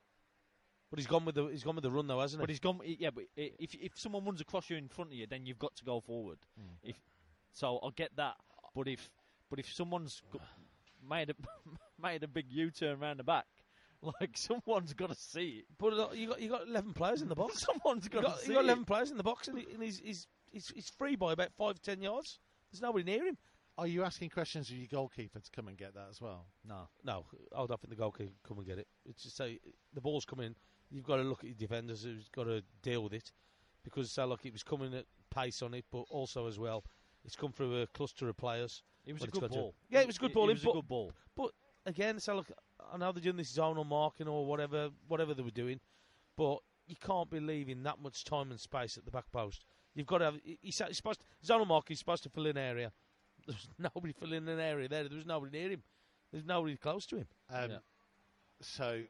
But 0.90 1.00
he's 1.00 1.08
gone 1.08 1.26
with 1.26 1.36
the 1.36 1.46
he's 1.48 1.64
gone 1.64 1.76
with 1.76 1.84
the 1.84 1.92
run 1.92 2.08
though, 2.08 2.22
hasn't 2.22 2.40
he? 2.42 2.44
But 2.44 2.50
he's 2.50 2.60
gone. 2.60 2.80
Yeah, 2.84 3.10
but 3.14 3.26
if 3.36 3.76
if 3.76 4.00
someone 4.00 4.26
runs 4.26 4.42
across 4.42 4.70
you 4.70 4.78
in 4.78 4.88
front 4.88 5.12
of 5.12 5.18
you, 5.18 5.28
then 5.28 5.46
you've 5.46 5.60
got 5.60 5.76
to 5.76 5.84
go 5.86 6.00
forward. 6.00 6.40
If 6.82 6.96
so, 7.54 7.80
I'll 7.84 7.92
get 7.92 8.16
that. 8.16 8.36
But 8.74 8.88
if 8.88 9.10
but 9.50 9.60
if 9.60 9.72
someone's 9.74 10.22
go- 10.32 10.40
made 11.10 11.30
a 11.30 11.36
made 12.02 12.24
a 12.24 12.28
big 12.28 12.46
U 12.50 12.72
turn 12.72 13.02
around 13.04 13.18
the 13.20 13.24
back, 13.26 13.46
like 14.02 14.32
someone's 14.38 14.94
got 14.94 15.10
to 15.10 15.16
see 15.16 15.60
it. 15.60 15.66
But 15.78 15.94
uh, 15.94 16.08
you 16.14 16.30
got 16.30 16.42
you 16.42 16.50
got 16.50 16.68
eleven 16.68 16.94
players 16.94 17.22
in 17.22 17.28
the 17.28 17.36
box. 17.36 17.60
Someone's 17.68 18.06
You 18.06 18.10
got 18.12 18.24
got, 18.24 18.36
to 18.38 18.42
you 18.44 18.48
see 18.48 18.54
got 18.54 18.62
it. 18.62 18.68
11 18.68 18.86
players 18.86 19.12
in 19.12 19.18
the 19.18 19.24
box, 19.24 19.50
and, 19.50 19.58
he, 19.60 19.66
and 19.74 19.84
he's, 19.84 20.00
he's, 20.00 20.28
he's, 20.58 20.72
he's 20.76 20.90
free 20.90 21.16
by 21.16 21.34
about 21.34 21.54
five, 21.58 21.82
ten 21.82 22.02
yards. 22.02 22.40
There's 22.72 22.82
nobody 22.82 23.04
near 23.06 23.26
him. 23.28 23.38
Are 23.78 23.86
you 23.88 24.04
asking 24.04 24.30
questions 24.32 24.70
of 24.72 24.76
your 24.78 24.88
goalkeeper 24.92 25.40
to 25.40 25.52
come 25.52 25.68
and 25.68 25.78
get 25.78 25.94
that 25.94 26.08
as 26.10 26.20
well? 26.20 26.48
No, 26.68 26.90
No, 27.04 27.26
I 27.56 27.60
don't 27.60 27.80
think 27.80 27.90
the 27.92 27.96
goalkeeper 27.96 28.32
can 28.32 28.40
come 28.48 28.58
and 28.58 28.66
get 28.68 28.80
it. 28.80 28.88
It's 29.06 29.22
just 29.24 29.38
say 29.38 29.60
the 29.94 30.02
ball's 30.02 30.26
coming. 30.26 30.56
You've 30.90 31.06
got 31.06 31.18
to 31.18 31.24
look 31.24 31.40
at 31.40 31.46
your 31.46 31.56
defenders 31.56 32.04
who's 32.04 32.28
got 32.30 32.46
to 32.46 32.64
deal 32.82 33.04
with 33.04 33.14
it 33.14 33.32
because 33.84 34.12
so 34.12 34.26
look, 34.26 34.46
it 34.46 34.54
was 34.54 34.64
coming 34.64 34.94
at 34.96 35.06
pace 35.30 35.62
on 35.62 35.74
it, 35.76 35.86
but 35.92 36.06
also 36.10 36.48
as 36.48 36.58
well, 36.58 36.84
it's 37.24 37.36
come 37.36 37.52
through 37.52 37.82
a 37.82 37.88
cluster 37.88 38.28
of 38.30 38.38
players. 38.38 38.82
it 39.06 39.14
was 39.14 39.22
a 39.24 39.28
good 39.28 39.42
got 39.42 39.52
to- 39.52 39.58
ball. 39.58 39.76
Yeah, 39.90 40.02
it 40.02 40.08
was 40.08 40.18
a 40.18 40.20
good 40.22 40.34
ball 40.34 40.46
It, 40.50 40.52
in, 40.52 40.56
was 40.56 40.64
a 40.64 40.66
but- 40.68 40.74
good 40.74 40.88
ball. 40.88 41.12
But 41.36 41.52
Again, 41.86 42.20
so 42.20 42.36
look, 42.36 42.52
I 42.94 42.98
know 42.98 43.14
they're 43.14 43.22
doing 43.24 43.38
this 43.38 43.56
zonal 43.56 43.86
marking 43.88 44.28
or 44.28 44.46
whatever, 44.46 44.90
whatever 45.08 45.34
they 45.34 45.42
were 45.42 45.50
doing, 45.52 45.80
but 46.36 46.58
you 46.86 46.98
can't 46.98 47.30
be 47.30 47.40
leaving 47.40 47.82
that 47.84 48.02
much 48.02 48.26
time 48.26 48.52
and 48.52 48.60
space 48.60 48.98
at 48.98 49.06
the 49.06 49.12
back 49.12 49.32
post. 49.32 49.64
You've 49.98 50.06
got 50.06 50.20
to 50.20 50.26
have. 50.26 50.36
He's 50.62 50.76
supposed 50.92 51.22
zonal 51.44 51.66
marking 51.66 51.96
is 51.96 52.00
supposed 52.00 52.22
to 52.24 52.30
fill 52.30 52.46
in 52.46 52.56
area. 52.56 52.92
There's 53.48 53.68
nobody 53.80 54.14
filling 54.14 54.48
an 54.48 54.60
area 54.60 54.88
there. 54.88 55.04
There 55.06 55.18
was 55.18 55.26
nobody 55.26 55.58
near 55.58 55.72
him. 55.72 55.82
There's 56.32 56.46
nobody 56.46 56.78
close 56.78 57.08
to 57.08 57.18
him. 57.18 57.28
Um, 57.50 57.72
Yeah. 57.72 57.78
So 58.62 59.02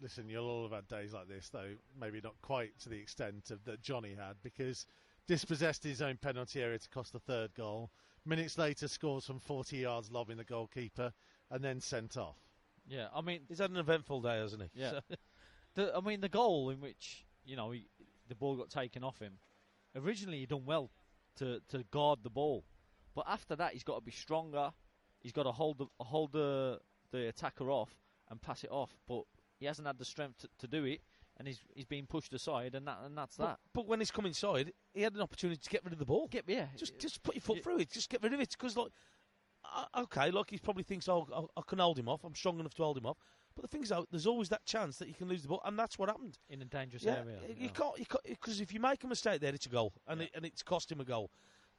listen, 0.00 0.28
you'll 0.28 0.46
all 0.48 0.62
have 0.64 0.72
had 0.72 0.88
days 0.88 1.12
like 1.14 1.26
this, 1.28 1.48
though 1.48 1.70
maybe 1.98 2.20
not 2.22 2.34
quite 2.42 2.78
to 2.80 2.88
the 2.90 2.96
extent 2.98 3.50
of 3.50 3.64
that 3.64 3.80
Johnny 3.82 4.14
had, 4.14 4.36
because 4.42 4.86
dispossessed 5.26 5.84
his 5.84 6.00
own 6.02 6.16
penalty 6.18 6.62
area 6.62 6.78
to 6.78 6.88
cost 6.90 7.12
the 7.12 7.18
third 7.18 7.54
goal. 7.54 7.90
Minutes 8.24 8.58
later, 8.58 8.88
scores 8.88 9.24
from 9.24 9.38
40 9.38 9.76
yards, 9.78 10.10
lobbing 10.10 10.36
the 10.36 10.44
goalkeeper, 10.44 11.12
and 11.50 11.62
then 11.64 11.80
sent 11.80 12.16
off. 12.16 12.36
Yeah, 12.88 13.08
I 13.14 13.20
mean, 13.22 13.40
He's 13.48 13.58
had 13.58 13.70
an 13.70 13.76
eventful 13.76 14.20
day, 14.20 14.38
hasn't 14.38 14.62
he? 14.62 14.70
Yeah. 14.80 15.00
So- 15.08 15.16
the, 15.74 15.96
I 15.96 16.00
mean 16.00 16.20
the 16.20 16.28
goal 16.28 16.70
in 16.70 16.80
which 16.80 17.26
you 17.44 17.54
know 17.56 17.70
he, 17.72 17.86
the 18.28 18.34
ball 18.34 18.56
got 18.56 18.70
taken 18.70 19.04
off 19.04 19.18
him. 19.18 19.34
Originally, 19.96 20.38
he 20.40 20.46
done 20.46 20.64
well 20.66 20.90
to 21.36 21.60
to 21.68 21.84
guard 21.90 22.20
the 22.22 22.30
ball, 22.30 22.64
but 23.14 23.24
after 23.28 23.56
that, 23.56 23.72
he's 23.72 23.84
got 23.84 23.96
to 23.96 24.00
be 24.00 24.12
stronger. 24.12 24.70
He's 25.20 25.32
got 25.32 25.44
to 25.44 25.52
hold 25.52 25.78
the 25.78 25.86
hold 25.98 26.32
the 26.32 26.80
the 27.10 27.28
attacker 27.28 27.70
off 27.70 27.90
and 28.30 28.40
pass 28.40 28.64
it 28.64 28.70
off, 28.70 28.96
but 29.08 29.22
he 29.58 29.66
hasn't 29.66 29.86
had 29.86 29.98
the 29.98 30.04
strength 30.04 30.38
to, 30.38 30.48
to 30.58 30.66
do 30.66 30.84
it, 30.84 31.00
and 31.38 31.48
he's 31.48 31.60
he's 31.74 31.84
been 31.84 32.06
pushed 32.06 32.32
aside, 32.32 32.74
and 32.74 32.86
that 32.86 32.98
and 33.04 33.16
that's 33.16 33.36
but, 33.36 33.46
that. 33.46 33.58
but 33.72 33.86
when 33.86 34.00
he's 34.00 34.10
come 34.10 34.26
inside, 34.26 34.72
he 34.94 35.02
had 35.02 35.14
an 35.14 35.20
opportunity 35.20 35.60
to 35.60 35.70
get 35.70 35.84
rid 35.84 35.92
of 35.92 35.98
the 35.98 36.04
ball. 36.04 36.28
Get 36.28 36.44
yeah, 36.46 36.66
Just, 36.76 36.98
just 36.98 37.22
put 37.22 37.34
your 37.34 37.42
foot 37.42 37.62
through 37.62 37.78
it. 37.78 37.90
Just 37.90 38.10
get 38.10 38.22
rid 38.22 38.32
of 38.32 38.40
it. 38.40 38.50
Because, 38.50 38.76
like, 38.76 38.90
uh, 39.64 40.02
okay, 40.02 40.30
like 40.30 40.50
he 40.50 40.58
probably 40.58 40.84
thinks, 40.84 41.08
oh, 41.08 41.26
I, 41.34 41.60
I 41.60 41.62
can 41.66 41.78
hold 41.78 41.98
him 41.98 42.08
off. 42.08 42.24
I'm 42.24 42.34
strong 42.34 42.60
enough 42.60 42.74
to 42.74 42.82
hold 42.82 42.98
him 42.98 43.06
off. 43.06 43.18
But 43.56 43.62
the 43.62 43.68
thing 43.68 43.82
is, 43.82 43.88
though, 43.88 44.06
there's 44.10 44.26
always 44.26 44.50
that 44.50 44.64
chance 44.66 44.98
that 44.98 45.08
you 45.08 45.14
can 45.14 45.28
lose 45.28 45.40
the 45.42 45.48
ball, 45.48 45.62
and 45.64 45.78
that's 45.78 45.98
what 45.98 46.08
happened. 46.10 46.38
in 46.50 46.60
a 46.60 46.66
dangerous 46.66 47.02
Yeah, 47.02 47.14
area. 47.16 47.38
you 47.48 47.54
yeah. 47.58 47.68
can't, 47.68 47.98
you 47.98 48.04
can't, 48.06 48.22
because 48.24 48.60
if 48.60 48.72
you 48.72 48.80
make 48.80 49.02
a 49.02 49.06
mistake 49.06 49.40
there, 49.40 49.54
it's 49.54 49.64
a 49.66 49.70
goal, 49.70 49.94
and 50.06 50.20
Yeah. 50.20 50.26
it, 50.26 50.30
and 50.34 50.44
it's 50.44 50.62
cost 50.62 50.92
him 50.92 51.00
a 51.00 51.04
goal. 51.04 51.30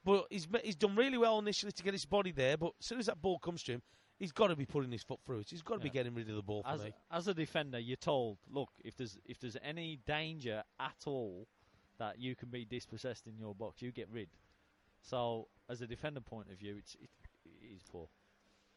But 0.03 0.25
he's 0.31 0.47
he's 0.63 0.75
done 0.75 0.95
really 0.95 1.17
well 1.17 1.37
initially 1.37 1.71
to 1.71 1.83
get 1.83 1.93
his 1.93 2.05
body 2.05 2.31
there. 2.31 2.57
But 2.57 2.73
as 2.79 2.85
soon 2.85 2.99
as 2.99 3.05
that 3.05 3.21
ball 3.21 3.37
comes 3.39 3.61
to 3.63 3.73
him, 3.73 3.81
he's 4.17 4.31
got 4.31 4.47
to 4.47 4.55
be 4.55 4.65
putting 4.65 4.91
his 4.91 5.03
foot 5.03 5.19
through 5.25 5.39
it. 5.39 5.49
He's 5.49 5.61
got 5.61 5.75
to 5.75 5.79
be 5.81 5.89
getting 5.89 6.15
rid 6.15 6.29
of 6.29 6.35
the 6.35 6.41
ball 6.41 6.63
for 6.63 6.69
as, 6.69 6.83
me. 6.83 6.93
as 7.11 7.27
a 7.27 7.33
defender, 7.33 7.77
you're 7.77 7.97
told, 7.97 8.37
look, 8.49 8.69
if 8.83 8.95
there's 8.95 9.17
if 9.25 9.39
there's 9.39 9.57
any 9.61 9.99
danger 10.07 10.63
at 10.79 10.95
all 11.05 11.47
that 11.99 12.19
you 12.19 12.35
can 12.35 12.49
be 12.49 12.63
dispossessed 12.65 13.27
in 13.27 13.37
your 13.37 13.53
box, 13.53 13.81
you 13.81 13.91
get 13.91 14.07
rid. 14.11 14.29
So, 15.01 15.47
as 15.69 15.81
a 15.81 15.87
defender 15.87 16.21
point 16.21 16.49
of 16.51 16.57
view, 16.57 16.75
it's 16.79 16.95
it, 16.95 17.09
it 17.45 17.75
is 17.75 17.83
poor. 17.83 18.07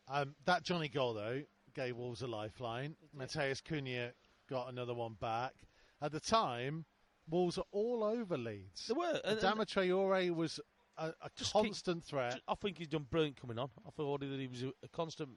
Um, 0.08 0.34
that 0.46 0.64
Johnny 0.64 0.88
goal, 0.88 1.14
though, 1.14 1.42
gave 1.74 1.96
Wolves 1.96 2.22
a 2.22 2.26
lifeline. 2.26 2.96
Matheus 3.16 3.62
Cunha 3.62 4.12
got 4.48 4.68
another 4.70 4.94
one 4.94 5.14
back. 5.20 5.54
At 6.02 6.12
the 6.12 6.20
time, 6.20 6.84
Wolves 7.28 7.58
are 7.58 7.64
all 7.72 8.02
over 8.02 8.36
Leeds. 8.36 8.86
There 8.86 8.96
were. 8.96 9.20
and- 9.24 9.38
and- 9.38 9.40
Adama 9.40 9.66
Traore 9.66 10.34
was 10.34 10.58
a, 10.96 11.08
a 11.20 11.30
Just 11.36 11.52
keep- 11.52 11.62
constant 11.64 12.04
threat. 12.04 12.40
I 12.48 12.54
think 12.54 12.78
he's 12.78 12.88
done 12.88 13.06
brilliant 13.10 13.40
coming 13.40 13.58
on. 13.58 13.70
I 13.86 13.90
thought 13.90 14.20
that 14.20 14.38
he 14.40 14.46
was 14.48 14.62
a, 14.62 14.72
a 14.82 14.88
constant 14.88 15.30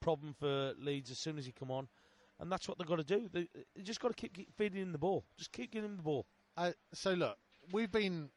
problem 0.00 0.34
for 0.38 0.74
Leeds 0.78 1.10
as 1.10 1.18
soon 1.18 1.38
as 1.38 1.46
he 1.46 1.52
come 1.52 1.70
on, 1.70 1.88
and 2.38 2.50
that's 2.50 2.66
what 2.68 2.78
they've 2.78 2.86
got 2.86 2.96
to 2.96 3.04
do. 3.04 3.28
They, 3.32 3.48
they 3.76 3.82
just 3.82 4.00
got 4.00 4.08
to 4.08 4.14
keep, 4.14 4.34
keep 4.34 4.52
feeding 4.56 4.82
him 4.82 4.92
the 4.92 4.98
ball. 4.98 5.24
Just 5.36 5.52
keep 5.52 5.72
giving 5.72 5.90
him 5.90 5.96
the 5.96 6.02
ball. 6.02 6.26
Uh, 6.56 6.72
so 6.94 7.12
look, 7.14 7.36
we've 7.72 7.90
been 7.92 8.30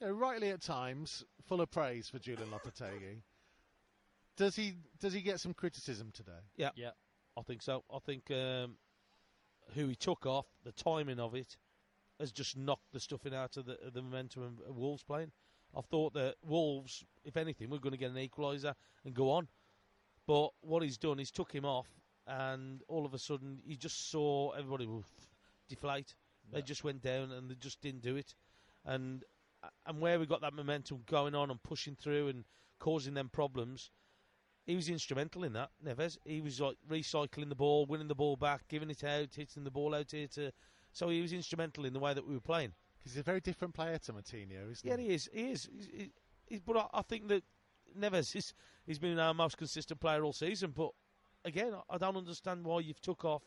you 0.00 0.06
know, 0.08 0.12
rightly 0.12 0.50
at 0.50 0.60
times 0.60 1.24
full 1.46 1.60
of 1.60 1.70
praise 1.70 2.08
for 2.08 2.18
Julian 2.18 2.48
Lopetegui. 2.50 3.22
Does 4.38 4.54
he 4.54 4.74
does 5.00 5.12
he 5.12 5.20
get 5.20 5.40
some 5.40 5.52
criticism 5.52 6.10
today? 6.14 6.40
Yeah, 6.56 6.70
Yeah. 6.76 6.90
I 7.36 7.42
think 7.42 7.60
so. 7.62 7.84
I 7.92 7.98
think 7.98 8.30
um, 8.30 8.76
who 9.74 9.88
he 9.88 9.94
took 9.94 10.26
off, 10.26 10.46
the 10.64 10.72
timing 10.72 11.20
of 11.20 11.34
it, 11.34 11.56
has 12.18 12.32
just 12.32 12.56
knocked 12.56 12.92
the 12.92 13.00
stuffing 13.00 13.34
out 13.34 13.56
of 13.56 13.66
the, 13.66 13.78
of 13.84 13.92
the 13.92 14.02
momentum 14.02 14.42
of, 14.42 14.70
of 14.70 14.76
Wolves 14.76 15.02
playing. 15.02 15.30
I 15.76 15.80
thought 15.82 16.14
that 16.14 16.36
Wolves, 16.42 17.04
if 17.24 17.36
anything, 17.36 17.68
were 17.68 17.78
going 17.78 17.92
to 17.92 17.98
get 17.98 18.10
an 18.10 18.16
equaliser 18.16 18.74
and 19.04 19.14
go 19.14 19.30
on. 19.30 19.48
But 20.26 20.50
what 20.60 20.82
he's 20.82 20.98
done, 20.98 21.18
he's 21.18 21.30
took 21.30 21.52
him 21.52 21.64
off, 21.64 21.88
and 22.26 22.82
all 22.88 23.06
of 23.06 23.14
a 23.14 23.18
sudden, 23.18 23.60
you 23.64 23.76
just 23.76 24.10
saw 24.10 24.50
everybody 24.50 24.86
woof, 24.86 25.06
deflate. 25.68 26.14
They 26.52 26.62
just 26.62 26.82
went 26.84 27.02
down, 27.02 27.32
and 27.32 27.50
they 27.50 27.54
just 27.54 27.80
didn't 27.82 28.02
do 28.02 28.16
it. 28.16 28.34
And 28.84 29.24
and 29.86 30.00
where 30.00 30.18
we 30.18 30.26
got 30.26 30.40
that 30.42 30.54
momentum 30.54 31.02
going 31.06 31.34
on 31.34 31.50
and 31.50 31.62
pushing 31.62 31.96
through 31.96 32.28
and 32.28 32.44
causing 32.78 33.14
them 33.14 33.28
problems, 33.28 33.90
he 34.68 34.76
was 34.76 34.88
instrumental 34.88 35.42
in 35.44 35.54
that. 35.54 35.70
Neves, 35.84 36.18
he 36.24 36.40
was 36.40 36.60
like 36.60 36.76
recycling 36.88 37.48
the 37.48 37.54
ball, 37.56 37.86
winning 37.86 38.06
the 38.06 38.14
ball 38.14 38.36
back, 38.36 38.68
giving 38.68 38.90
it 38.90 39.02
out, 39.02 39.30
hitting 39.34 39.64
the 39.64 39.70
ball 39.70 39.94
out 39.94 40.10
here 40.12 40.28
to. 40.28 40.52
So 40.92 41.08
he 41.08 41.20
was 41.22 41.32
instrumental 41.32 41.84
in 41.86 41.92
the 41.94 41.98
way 41.98 42.12
that 42.14 42.26
we 42.26 42.34
were 42.34 42.40
playing. 42.40 42.72
Because 42.98 43.12
he's 43.14 43.20
a 43.20 43.24
very 43.24 43.40
different 43.40 43.72
player 43.74 43.98
to 43.98 44.12
Moutinho, 44.12 44.70
isn't 44.70 44.84
Yeah, 44.84 44.96
he? 44.98 45.04
he 45.08 45.14
is. 45.14 45.28
He 45.32 45.50
is. 45.50 45.68
He's, 45.74 45.86
he, 45.86 46.10
he's, 46.46 46.60
but 46.60 46.76
I, 46.76 46.86
I 46.98 47.02
think 47.02 47.28
that 47.28 47.42
Neves 47.98 48.36
is 48.36 48.52
he's 48.86 48.98
been 48.98 49.18
our 49.18 49.32
most 49.34 49.56
consistent 49.56 50.00
player 50.00 50.22
all 50.22 50.32
season. 50.34 50.72
But 50.76 50.90
again, 51.44 51.72
I- 51.74 51.94
I 51.94 51.98
don't 51.98 52.16
understand 52.16 52.64
why 52.64 52.80
you've 52.80 53.00
took 53.00 53.24
off 53.24 53.42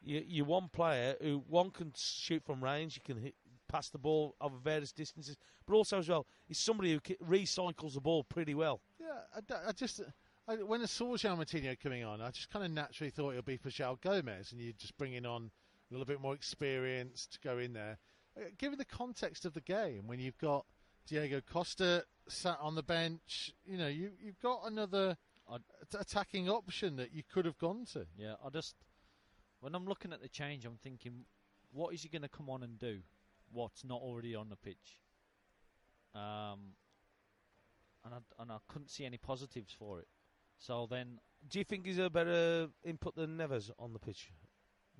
your, 0.00 0.22
your 0.22 0.44
one 0.46 0.68
player 0.68 1.16
who 1.20 1.42
one 1.48 1.70
can 1.70 1.92
shoot 1.96 2.44
from 2.44 2.62
range, 2.62 2.94
you 2.96 3.02
can 3.14 3.20
hit, 3.22 3.34
pass 3.68 3.88
the 3.88 3.98
ball 3.98 4.36
over 4.40 4.56
various 4.58 4.92
distances, 4.92 5.36
but 5.66 5.74
also 5.74 5.98
as 5.98 6.08
well, 6.08 6.24
he's 6.46 6.58
somebody 6.58 6.92
who 6.92 7.00
recycles 7.24 7.94
the 7.94 8.00
ball 8.00 8.22
pretty 8.22 8.54
well. 8.54 8.80
Yeah, 9.00 9.06
I, 9.34 9.68
I 9.70 9.72
just 9.72 10.02
I, 10.48 10.56
when 10.56 10.82
I 10.82 10.86
saw 10.86 11.16
João 11.16 11.38
Moutinho 11.38 11.78
coming 11.80 12.04
on, 12.04 12.20
I 12.20 12.30
just 12.30 12.50
kind 12.50 12.64
of 12.64 12.70
naturally 12.70 13.10
thought 13.10 13.32
it 13.32 13.36
would 13.36 13.44
be 13.44 13.56
for 13.56 13.70
João 13.70 14.00
Gomes, 14.00 14.52
and 14.52 14.60
you'd 14.60 14.78
just 14.78 14.96
bring 14.96 15.14
in 15.14 15.26
on 15.26 15.50
a 15.90 15.94
little 15.94 16.06
bit 16.06 16.20
more 16.20 16.34
experience 16.34 17.26
to 17.32 17.38
go 17.40 17.58
in 17.58 17.72
there. 17.72 17.98
Uh, 18.36 18.44
Given 18.58 18.78
the 18.78 18.84
context 18.84 19.44
of 19.44 19.54
the 19.54 19.60
game, 19.60 20.06
when 20.06 20.20
you've 20.20 20.38
got 20.38 20.64
Diego 21.08 21.40
Costa 21.40 22.04
sat 22.28 22.58
on 22.60 22.74
the 22.74 22.82
bench, 22.82 23.52
you 23.64 23.78
know 23.78 23.86
you 23.88 24.10
you've 24.20 24.40
got 24.40 24.62
another 24.66 25.16
I'd- 25.50 25.64
attacking 25.98 26.48
option 26.48 26.96
that 26.96 27.12
you 27.12 27.22
could 27.32 27.44
have 27.44 27.58
gone 27.58 27.84
to. 27.92 28.06
Yeah, 28.16 28.34
I 28.44 28.50
just 28.50 28.74
when 29.60 29.74
I'm 29.74 29.86
looking 29.86 30.12
at 30.12 30.20
the 30.20 30.28
change, 30.28 30.64
I'm 30.64 30.78
thinking, 30.82 31.24
what 31.72 31.94
is 31.94 32.02
he 32.02 32.08
going 32.08 32.22
to 32.22 32.28
come 32.28 32.50
on 32.50 32.62
and 32.62 32.78
do? 32.78 33.00
What's 33.52 33.84
not 33.84 34.00
already 34.00 34.34
on 34.34 34.48
the 34.48 34.56
pitch? 34.56 34.98
Um, 36.14 36.74
and 38.04 38.14
I, 38.14 38.42
and 38.42 38.52
I 38.52 38.58
couldn't 38.68 38.90
see 38.90 39.04
any 39.04 39.16
positives 39.18 39.72
for 39.72 40.00
it. 40.00 40.08
So 40.58 40.86
then, 40.90 41.20
Do 41.48 41.58
you 41.58 41.64
think 41.64 41.86
he's 41.86 41.98
a 41.98 42.10
better 42.10 42.68
input 42.84 43.14
than 43.14 43.36
Nevers 43.36 43.70
on 43.78 43.92
the 43.92 43.98
pitch? 43.98 44.30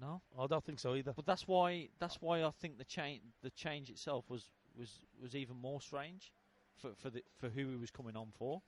no. 0.00 0.20
I 0.38 0.46
don't 0.46 0.62
think 0.64 0.78
so 0.78 0.94
either. 0.94 1.12
But 1.14 1.24
that's 1.26 1.48
why 1.48 1.88
that's 1.98 2.20
why 2.20 2.44
I 2.44 2.50
think 2.50 2.78
the 2.78 2.84
change 2.84 3.22
the 3.42 3.50
change 3.50 3.88
itself 3.90 4.28
was 4.28 4.50
was 4.78 5.00
was 5.20 5.34
even 5.34 5.56
more 5.56 5.80
strange 5.80 6.32
for 6.76 6.90
for 6.94 7.08
the 7.10 7.22
for 7.40 7.48
who 7.48 7.68
he 7.70 7.76
was 7.76 7.90
coming 7.90 8.16
on 8.16 8.28
for. 8.38 8.60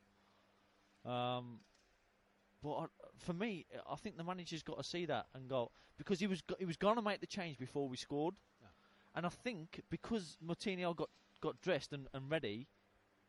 Um, 1.05 1.61
but 2.63 2.73
I, 2.75 2.87
for 3.19 3.33
me, 3.33 3.67
I 3.89 3.97
think 3.97 4.17
the 4.17 4.25
manager's 4.25 4.63
got 4.63 4.79
to 4.79 4.85
see 4.85 5.07
that 5.07 5.27
and 5.35 5.49
go 5.49 5.71
because 5.97 6.19
he 6.19 6.27
was 6.27 6.41
go- 6.43 6.57
he 6.59 6.65
was 6.65 6.77
going 6.77 6.97
to 6.97 7.03
make 7.03 7.21
the 7.21 7.27
change 7.27 7.59
before 7.59 7.89
we 7.89 7.97
scored, 7.97 8.35
and 9.15 9.25
I 9.27 9.29
think 9.29 9.83
because 9.91 10.37
Moutinho 10.45 10.97
got 10.97 11.11
got 11.41 11.61
dressed 11.61 11.93
and, 11.93 12.09
and 12.15 12.29
ready, 12.31 12.67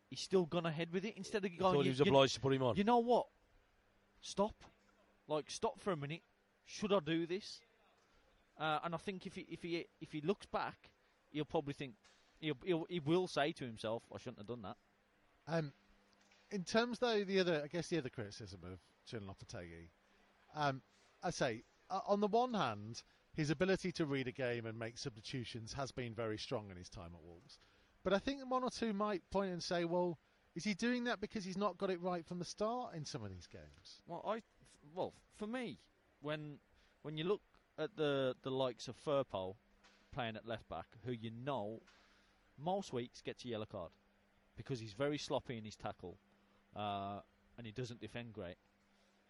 he's 0.09 0.21
still 0.21 0.45
gone 0.45 0.65
ahead 0.65 0.91
with 0.91 1.05
it 1.05 1.15
instead 1.15 1.45
of 1.45 1.51
I 1.51 1.55
going. 1.55 1.73
thought 1.73 1.79
he 1.81 1.85
"You- 1.87 1.91
was 1.91 1.99
you- 1.99 2.05
obliged 2.05 2.33
to 2.35 2.39
put 2.41 2.53
him 2.53 2.63
on. 2.63 2.75
you 2.75 2.83
know 2.83 2.99
what? 2.99 3.27
Stop. 4.21 4.63
Like, 5.27 5.49
stop 5.49 5.79
for 5.81 5.91
a 5.91 5.97
minute. 5.97 6.21
Should 6.65 6.93
I 6.93 6.99
do 6.99 7.25
this? 7.25 7.61
Uh, 8.59 8.79
and 8.83 8.93
I 8.93 8.97
think 8.97 9.25
if 9.25 9.35
he 9.35 9.45
if 9.49 9.63
he 9.63 9.85
if 10.01 10.11
he 10.11 10.21
looks 10.21 10.45
back, 10.45 10.89
he'll 11.31 11.45
probably 11.45 11.73
think 11.73 11.93
he'll, 12.39 12.57
he'll 12.63 12.85
he 12.89 12.99
will 12.99 13.27
say 13.27 13.51
to 13.53 13.63
himself, 13.63 14.03
"I 14.13 14.17
shouldn't 14.17 14.39
have 14.39 14.47
done 14.47 14.63
that." 14.63 14.77
Um, 15.47 15.71
in 16.51 16.63
terms, 16.63 16.99
though, 16.99 17.23
the 17.23 17.39
other, 17.39 17.61
I 17.63 17.67
guess, 17.67 17.87
the 17.87 17.97
other 17.97 18.09
criticism 18.09 18.61
of 18.63 18.79
Lopetegui, 19.11 19.89
um, 20.55 20.81
I 21.23 21.29
say, 21.31 21.63
uh, 21.89 22.01
on 22.07 22.19
the 22.19 22.27
one 22.27 22.53
hand, 22.53 23.01
his 23.33 23.49
ability 23.49 23.91
to 23.93 24.05
read 24.05 24.27
a 24.27 24.31
game 24.31 24.65
and 24.65 24.77
make 24.77 24.97
substitutions 24.97 25.73
has 25.73 25.91
been 25.91 26.13
very 26.13 26.37
strong 26.37 26.69
in 26.69 26.77
his 26.77 26.89
time 26.89 27.11
at 27.13 27.23
Wolves. 27.23 27.59
But 28.03 28.13
I 28.13 28.19
think 28.19 28.39
one 28.47 28.63
or 28.63 28.69
two 28.69 28.93
might 28.93 29.29
point 29.31 29.51
and 29.51 29.63
say, 29.63 29.85
well, 29.85 30.17
is 30.59 30.65
he 30.65 30.73
doing 30.73 31.05
that 31.05 31.21
because 31.21 31.45
he's 31.45 31.57
not 31.57 31.77
got 31.77 31.89
it 31.89 32.01
right 32.01 32.25
from 32.25 32.37
the 32.37 32.43
start 32.43 32.93
in 32.93 33.05
some 33.05 33.23
of 33.23 33.29
these 33.29 33.47
games? 33.47 34.01
Well, 34.05 34.21
I 34.27 34.41
well 34.93 35.13
for 35.37 35.47
me, 35.47 35.79
when 36.19 36.57
when 37.03 37.17
you 37.17 37.23
look 37.23 37.39
at 37.77 37.95
the 37.95 38.35
the 38.43 38.51
likes 38.51 38.89
of 38.89 38.97
Firpo 38.97 39.55
playing 40.11 40.35
at 40.35 40.45
left 40.45 40.67
back, 40.67 40.87
who 41.05 41.13
you 41.13 41.31
know 41.31 41.81
most 42.57 42.91
weeks 42.91 43.21
gets 43.21 43.45
a 43.45 43.47
yellow 43.47 43.67
card 43.67 43.91
because 44.57 44.81
he's 44.81 44.91
very 44.91 45.17
sloppy 45.17 45.57
in 45.57 45.63
his 45.63 45.77
tackle 45.77 46.17
uh, 46.75 47.21
and 47.57 47.65
he 47.65 47.71
doesn't 47.71 48.01
defend 48.01 48.33
great. 48.33 48.57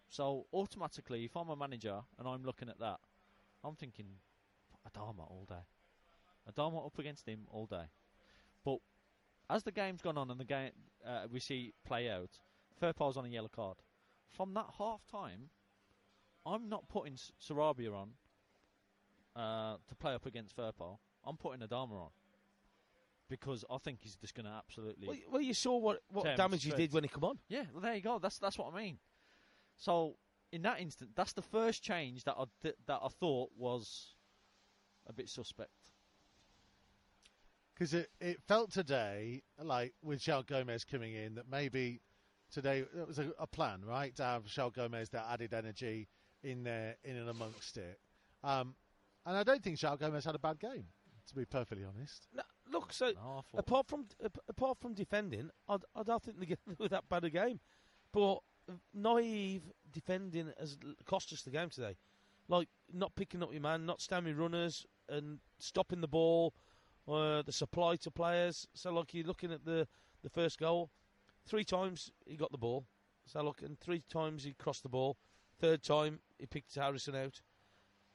So 0.08 0.46
automatically, 0.52 1.24
if 1.26 1.36
I'm 1.36 1.48
a 1.48 1.54
manager 1.54 2.00
and 2.18 2.26
I'm 2.26 2.42
looking 2.42 2.68
at 2.68 2.80
that, 2.80 2.98
I'm 3.62 3.76
thinking 3.76 4.06
Adama 4.84 5.30
all 5.30 5.46
day. 5.48 5.64
Adama 6.50 6.84
up 6.84 6.98
against 6.98 7.28
him 7.28 7.46
all 7.52 7.66
day. 7.66 7.86
As 9.50 9.64
the 9.64 9.72
game's 9.72 10.00
gone 10.00 10.16
on 10.16 10.30
and 10.30 10.38
the 10.38 10.44
game 10.44 10.70
uh, 11.06 11.26
we 11.30 11.40
see 11.40 11.72
play 11.84 12.08
out, 12.08 12.30
Firpo's 12.80 13.16
on 13.16 13.24
a 13.24 13.28
yellow 13.28 13.48
card. 13.48 13.78
From 14.30 14.54
that 14.54 14.66
half 14.78 15.04
time, 15.10 15.50
I'm 16.46 16.68
not 16.68 16.88
putting 16.88 17.16
Sarabia 17.42 17.92
on 17.92 18.10
uh, 19.34 19.76
to 19.88 19.94
play 19.96 20.14
up 20.14 20.24
against 20.26 20.56
Firpo. 20.56 20.98
I'm 21.24 21.36
putting 21.36 21.66
Adama 21.66 21.92
on 22.00 22.10
because 23.28 23.64
I 23.70 23.78
think 23.78 23.98
he's 24.02 24.14
just 24.16 24.34
going 24.34 24.46
to 24.46 24.52
absolutely. 24.52 25.08
Well, 25.08 25.16
you- 25.16 25.30
well, 25.30 25.42
you 25.42 25.54
saw 25.54 25.76
what, 25.78 26.00
what 26.12 26.24
damage 26.36 26.62
he 26.64 26.70
did 26.78 26.92
when 26.92 27.02
he 27.04 27.08
come 27.08 27.24
on. 27.24 27.38
Yeah, 27.48 27.64
well, 27.72 27.80
there 27.82 27.94
you 27.94 28.00
go. 28.02 28.18
That's 28.20 28.38
that's 28.38 28.56
what 28.56 28.72
I 28.72 28.76
mean. 28.76 28.98
So 29.76 30.16
in 30.52 30.62
that 30.62 30.80
instant, 30.80 31.10
that's 31.16 31.32
the 31.32 31.42
first 31.42 31.82
change 31.82 32.24
that 32.24 32.34
I 32.38 32.44
th- 32.62 32.76
that 32.86 33.00
I 33.02 33.08
thought 33.08 33.50
was 33.56 34.14
a 35.06 35.12
bit 35.12 35.28
suspect. 35.28 35.89
Because 37.80 37.94
it, 37.94 38.10
it 38.20 38.36
felt 38.46 38.70
today, 38.70 39.42
like 39.58 39.94
with 40.02 40.18
João 40.20 40.46
Gomes 40.46 40.84
coming 40.84 41.14
in, 41.14 41.36
that 41.36 41.46
maybe 41.50 42.02
today 42.52 42.80
it 42.80 43.08
was 43.08 43.18
a, 43.18 43.30
a 43.38 43.46
plan, 43.46 43.80
right? 43.86 44.14
To 44.16 44.22
have 44.22 44.44
João 44.44 44.70
Gomes 44.70 45.08
that 45.08 45.24
added 45.30 45.54
energy 45.54 46.06
in 46.42 46.62
there, 46.62 46.96
in 47.04 47.16
and 47.16 47.30
amongst 47.30 47.78
it. 47.78 47.98
Um, 48.44 48.74
and 49.24 49.34
I 49.34 49.44
don't 49.44 49.62
think 49.62 49.78
João 49.78 49.98
Gomes 49.98 50.26
had 50.26 50.34
a 50.34 50.38
bad 50.38 50.60
game, 50.60 50.84
to 51.28 51.34
be 51.34 51.46
perfectly 51.46 51.86
honest. 51.86 52.28
No, 52.34 52.42
look, 52.70 52.92
so 52.92 53.06
No, 53.06 53.12
I 53.38 53.40
thought- 53.50 53.60
apart 53.60 53.86
from 53.88 54.04
apart 54.46 54.76
from 54.78 54.92
defending, 54.92 55.48
I 55.66 55.78
don't 56.04 56.22
think 56.22 56.38
they 56.38 56.44
get 56.44 56.58
with 56.78 56.90
that 56.90 57.08
bad 57.08 57.24
a 57.24 57.30
game. 57.30 57.60
But 58.12 58.40
naive 58.92 59.62
defending 59.90 60.52
has 60.58 60.76
cost 61.06 61.32
us 61.32 61.40
the 61.40 61.50
game 61.50 61.70
today. 61.70 61.96
Like 62.46 62.68
not 62.92 63.14
picking 63.14 63.42
up 63.42 63.52
your 63.52 63.62
man, 63.62 63.86
not 63.86 64.02
standing 64.02 64.36
runners, 64.36 64.84
and 65.08 65.38
stopping 65.60 66.02
the 66.02 66.08
ball, 66.08 66.52
uh, 67.08 67.42
the 67.42 67.52
supply 67.52 67.96
to 67.96 68.10
players. 68.10 68.66
So 68.74 68.92
like 68.92 69.14
you're 69.14 69.26
looking 69.26 69.52
at 69.52 69.64
the 69.64 69.86
the 70.22 70.30
first 70.30 70.58
goal, 70.58 70.90
three 71.46 71.64
times 71.64 72.10
he 72.26 72.36
got 72.36 72.52
the 72.52 72.58
ball. 72.58 72.84
So 73.26 73.42
look, 73.42 73.62
and 73.62 73.78
three 73.78 74.02
times 74.08 74.44
he 74.44 74.54
crossed 74.54 74.82
the 74.82 74.88
ball. 74.88 75.16
Third 75.60 75.82
time 75.82 76.20
he 76.38 76.46
picked 76.46 76.74
Harrison 76.74 77.14
out, 77.14 77.40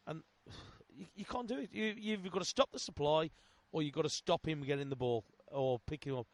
and 0.07 0.21
you, 0.95 1.05
you 1.15 1.25
can't 1.25 1.47
do 1.47 1.59
it. 1.59 1.69
You, 1.71 1.93
you've 1.97 2.31
got 2.31 2.39
to 2.39 2.45
stop 2.45 2.71
the 2.71 2.79
supply, 2.79 3.29
or 3.71 3.81
you've 3.81 3.93
got 3.93 4.03
to 4.03 4.09
stop 4.09 4.47
him 4.47 4.61
getting 4.61 4.89
the 4.89 4.95
ball 4.95 5.23
or 5.47 5.79
pick 5.87 6.05
him 6.05 6.17
up. 6.17 6.27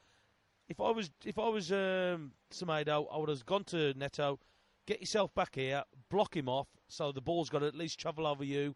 If 0.69 0.79
I 0.79 0.91
was 0.91 1.11
if 1.25 1.37
I 1.37 1.49
was 1.49 1.71
um, 1.71 2.31
Semedo, 2.51 3.07
I 3.11 3.17
would 3.17 3.29
have 3.29 3.45
gone 3.45 3.63
to 3.65 3.93
Neto, 3.95 4.39
get 4.85 4.99
yourself 4.99 5.33
back 5.35 5.55
here, 5.55 5.83
block 6.09 6.35
him 6.35 6.47
off, 6.47 6.67
so 6.87 7.11
the 7.11 7.21
ball's 7.21 7.49
got 7.49 7.59
to 7.59 7.67
at 7.67 7.75
least 7.75 7.99
travel 7.99 8.25
over 8.25 8.43
you 8.43 8.75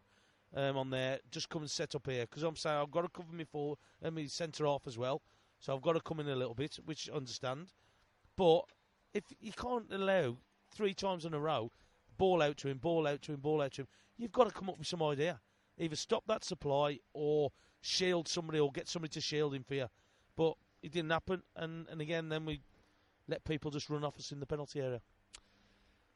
um, 0.56 0.76
on 0.76 0.90
there. 0.90 1.20
Just 1.30 1.48
come 1.48 1.62
and 1.62 1.70
set 1.70 1.94
up 1.94 2.06
here 2.08 2.22
because 2.22 2.42
I'm 2.42 2.56
saying 2.56 2.76
I've 2.76 2.90
got 2.90 3.02
to 3.02 3.08
cover 3.08 3.32
me 3.32 3.44
forward 3.44 3.78
and 4.02 4.14
me 4.14 4.26
centre 4.26 4.66
off 4.66 4.86
as 4.86 4.98
well. 4.98 5.22
So 5.60 5.74
I've 5.74 5.82
got 5.82 5.92
to 5.92 6.00
come 6.00 6.20
in 6.20 6.28
a 6.28 6.34
little 6.34 6.54
bit, 6.54 6.78
which 6.84 7.08
I 7.12 7.16
understand. 7.16 7.72
But 8.36 8.62
if 9.14 9.24
you 9.40 9.52
can't 9.52 9.92
allow 9.92 10.36
three 10.70 10.94
times 10.94 11.24
in 11.24 11.34
a 11.34 11.38
row, 11.38 11.70
ball 12.18 12.42
out 12.42 12.56
to 12.58 12.68
him, 12.68 12.78
ball 12.78 13.06
out 13.06 13.22
to 13.22 13.32
him, 13.32 13.40
ball 13.40 13.62
out 13.62 13.72
to 13.72 13.82
him, 13.82 13.88
you've 14.16 14.32
got 14.32 14.44
to 14.44 14.54
come 14.54 14.68
up 14.68 14.78
with 14.78 14.88
some 14.88 15.02
idea. 15.02 15.40
Either 15.78 15.96
stop 15.96 16.24
that 16.26 16.44
supply 16.44 16.98
or 17.12 17.52
shield 17.80 18.28
somebody 18.28 18.58
or 18.58 18.72
get 18.72 18.88
somebody 18.88 19.12
to 19.12 19.20
shield 19.20 19.54
him 19.54 19.62
for 19.62 19.74
you. 19.74 19.86
But 20.36 20.54
it 20.82 20.92
didn't 20.92 21.10
happen, 21.10 21.42
and, 21.54 21.86
and 21.88 22.00
again, 22.00 22.28
then 22.28 22.44
we 22.44 22.60
let 23.28 23.44
people 23.44 23.70
just 23.70 23.90
run 23.90 24.04
off 24.04 24.18
us 24.18 24.32
in 24.32 24.40
the 24.40 24.46
penalty 24.46 24.80
area. 24.80 25.00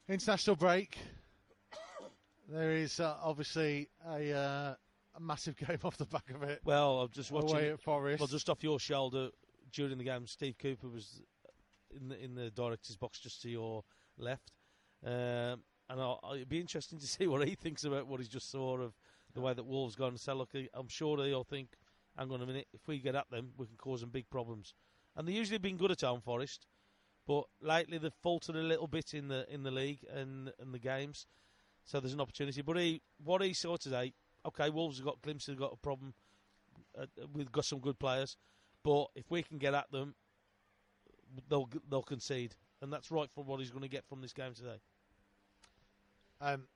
International 0.07 0.55
break. 0.55 0.97
There 2.51 2.73
is 2.73 2.99
uh, 2.99 3.15
obviously 3.23 3.87
a, 4.05 4.33
uh, 4.33 4.73
a 5.15 5.19
massive 5.21 5.55
game 5.67 5.79
off 5.85 5.95
the 5.97 6.05
back 6.05 6.29
of 6.35 6.43
it. 6.43 6.59
Well, 6.65 7.01
I'm 7.01 7.09
just 7.11 7.31
watching. 7.31 7.51
away 7.51 7.69
at 7.71 7.79
Forest. 7.79 8.19
Well, 8.19 8.27
just 8.27 8.49
off 8.49 8.61
your 8.61 8.77
shoulder 8.77 9.29
during 9.71 9.97
the 9.97 10.03
game, 10.03 10.27
Steve 10.27 10.57
Cooper 10.57 10.89
was 10.89 11.21
in 11.95 12.09
the 12.09 12.21
in 12.21 12.35
the 12.35 12.49
director's 12.51 12.97
box 12.97 13.19
just 13.19 13.41
to 13.43 13.49
your 13.49 13.83
left, 14.17 14.51
um, 15.05 15.63
and 15.89 16.01
I'll, 16.01 16.19
it'd 16.35 16.49
be 16.49 16.59
interesting 16.59 16.99
to 16.99 17.07
see 17.07 17.25
what 17.25 17.47
he 17.47 17.55
thinks 17.55 17.85
about 17.85 18.07
what 18.07 18.19
he 18.19 18.27
just 18.27 18.51
saw 18.51 18.77
of 18.77 18.93
the 19.33 19.39
way 19.39 19.53
that 19.53 19.63
Wolves 19.63 19.95
gone. 19.95 20.17
So 20.17 20.33
look, 20.33 20.49
I'm 20.73 20.89
sure 20.89 21.15
they'll 21.15 21.45
think, 21.45 21.69
hang 22.17 22.31
on 22.31 22.41
a 22.41 22.45
minute, 22.45 22.67
if 22.73 22.85
we 22.85 22.99
get 22.99 23.15
at 23.15 23.29
them, 23.31 23.51
we 23.57 23.65
can 23.65 23.77
cause 23.77 24.01
them 24.01 24.09
big 24.09 24.29
problems. 24.29 24.73
And 25.15 25.25
they've 25.25 25.35
usually 25.35 25.57
been 25.57 25.77
good 25.77 25.91
at 25.91 25.99
Town 25.99 26.19
Forest, 26.19 26.67
but 27.25 27.45
lately 27.61 27.97
they've 27.97 28.13
faltered 28.21 28.57
a 28.57 28.61
little 28.61 28.87
bit 28.87 29.13
in 29.13 29.29
the 29.29 29.45
in 29.49 29.63
the 29.63 29.71
league 29.71 30.05
and 30.13 30.51
and 30.59 30.73
the 30.73 30.79
games. 30.79 31.27
So 31.85 31.99
there's 31.99 32.13
an 32.13 32.21
opportunity. 32.21 32.61
But 32.61 32.77
he, 32.77 33.01
what 33.23 33.41
he 33.41 33.53
saw 33.53 33.77
today, 33.77 34.13
okay, 34.45 34.69
Wolves 34.69 34.97
have 34.97 35.05
got 35.05 35.21
glimpses, 35.21 35.49
have 35.49 35.59
got 35.59 35.73
a 35.73 35.77
problem. 35.77 36.13
Uh, 36.97 37.05
we've 37.33 37.51
got 37.51 37.65
some 37.65 37.79
good 37.79 37.99
players, 37.99 38.37
but 38.83 39.07
if 39.15 39.29
we 39.29 39.43
can 39.43 39.57
get 39.57 39.73
at 39.73 39.91
them, 39.91 40.15
they'll 41.49 41.69
they'll 41.89 42.01
concede, 42.01 42.55
and 42.81 42.91
that's 42.91 43.11
right 43.11 43.29
for 43.31 43.43
what 43.43 43.59
he's 43.59 43.71
going 43.71 43.83
to 43.83 43.89
get 43.89 44.05
from 44.07 44.21
this 44.21 44.33
game 44.33 44.53
today. 44.53 44.79
Um, 46.41 46.67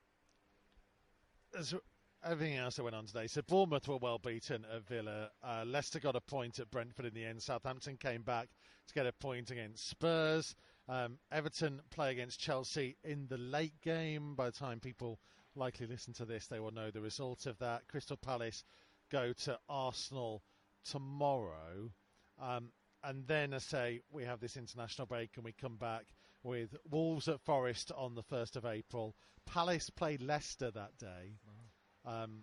everything 2.24 2.58
else 2.58 2.76
that 2.76 2.84
went 2.84 2.96
on 2.96 3.06
today, 3.06 3.28
so 3.28 3.42
Bournemouth 3.42 3.88
were 3.88 3.98
well 3.98 4.20
beaten 4.20 4.66
at 4.74 4.88
Villa. 4.88 5.30
Uh, 5.44 5.64
Leicester 5.66 6.00
got 6.00 6.16
a 6.16 6.22
point 6.22 6.60
at 6.60 6.72
Brentford 6.72 7.06
in 7.06 7.14
the 7.14 7.26
end. 7.26 7.42
Southampton 7.42 7.98
came 7.98 8.22
back 8.22 8.48
to 8.88 8.94
get 8.94 9.06
a 9.06 9.12
point 9.14 9.52
against 9.52 9.90
Spurs. 9.90 10.56
Um, 10.88 11.18
Everton 11.32 11.82
play 11.90 12.12
against 12.12 12.40
Chelsea 12.40 12.98
in 13.04 13.28
the 13.28 13.38
late 13.38 13.82
game. 13.82 14.36
By 14.36 14.46
the 14.46 14.52
time 14.52 14.80
people 14.80 15.20
likely 15.56 15.88
listen 15.88 16.14
to 16.14 16.26
this, 16.26 16.48
they 16.48 16.60
will 16.60 16.72
know 16.72 16.92
the 16.92 17.02
result 17.02 17.46
of 17.46 17.58
that. 17.60 17.88
Crystal 17.88 18.18
Palace 18.18 18.64
go 19.12 19.34
to 19.34 19.60
Arsenal 19.68 20.44
tomorrow. 20.84 21.92
Um, 22.40 22.72
and 23.04 23.28
then, 23.28 23.54
I 23.54 23.60
say, 23.60 24.02
we 24.12 24.24
have 24.24 24.40
this 24.40 24.58
international 24.58 25.06
break 25.06 25.32
and 25.36 25.46
we 25.46 25.54
come 25.54 25.78
back 25.78 26.06
with 26.44 26.76
Wolves 26.90 27.28
at 27.28 27.40
Forest 27.42 27.92
on 27.96 28.16
the 28.16 28.24
1st 28.24 28.56
of 28.56 28.66
April. 28.66 29.16
Palace 29.46 29.90
play 29.90 30.18
Leicester 30.18 30.72
that 30.72 30.98
day. 30.98 31.38
Wow. 31.46 32.24
Um, 32.24 32.42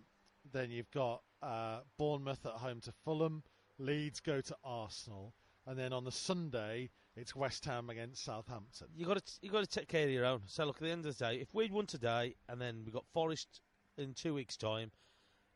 then 0.52 0.70
you've 0.70 0.90
got 0.90 1.22
uh, 1.42 1.81
Bournemouth 1.98 2.44
at 2.46 2.52
home 2.52 2.81
to 2.83 2.92
Fulham. 3.05 3.42
Leeds 3.78 4.20
go 4.20 4.40
to 4.40 4.57
Arsenal. 4.64 5.35
And 5.66 5.78
then 5.78 5.92
on 5.92 6.05
the 6.05 6.12
Sunday, 6.12 6.90
it's 7.16 7.37
West 7.37 7.64
Ham 7.66 7.90
against 7.90 8.25
Southampton. 8.25 8.88
You 8.94 9.07
got 9.07 9.25
to 9.25 9.33
you 9.42 9.51
got 9.51 9.64
to 9.64 9.66
take 9.66 9.88
care 9.88 10.05
of 10.05 10.11
your 10.11 10.25
own. 10.25 10.42
So 10.46 10.64
look, 10.64 10.77
at 10.77 10.83
the 10.83 10.90
end 10.90 11.07
of 11.07 11.16
the 11.16 11.25
day, 11.25 11.37
if 11.37 11.53
we'd 11.53 11.72
won 11.72 11.87
today 11.87 12.37
and 12.48 12.61
then 12.61 12.83
we 12.85 12.92
got 12.92 13.05
Forest 13.12 13.61
in 13.98 14.14
two 14.14 14.35
weeks' 14.35 14.57
time, 14.57 14.90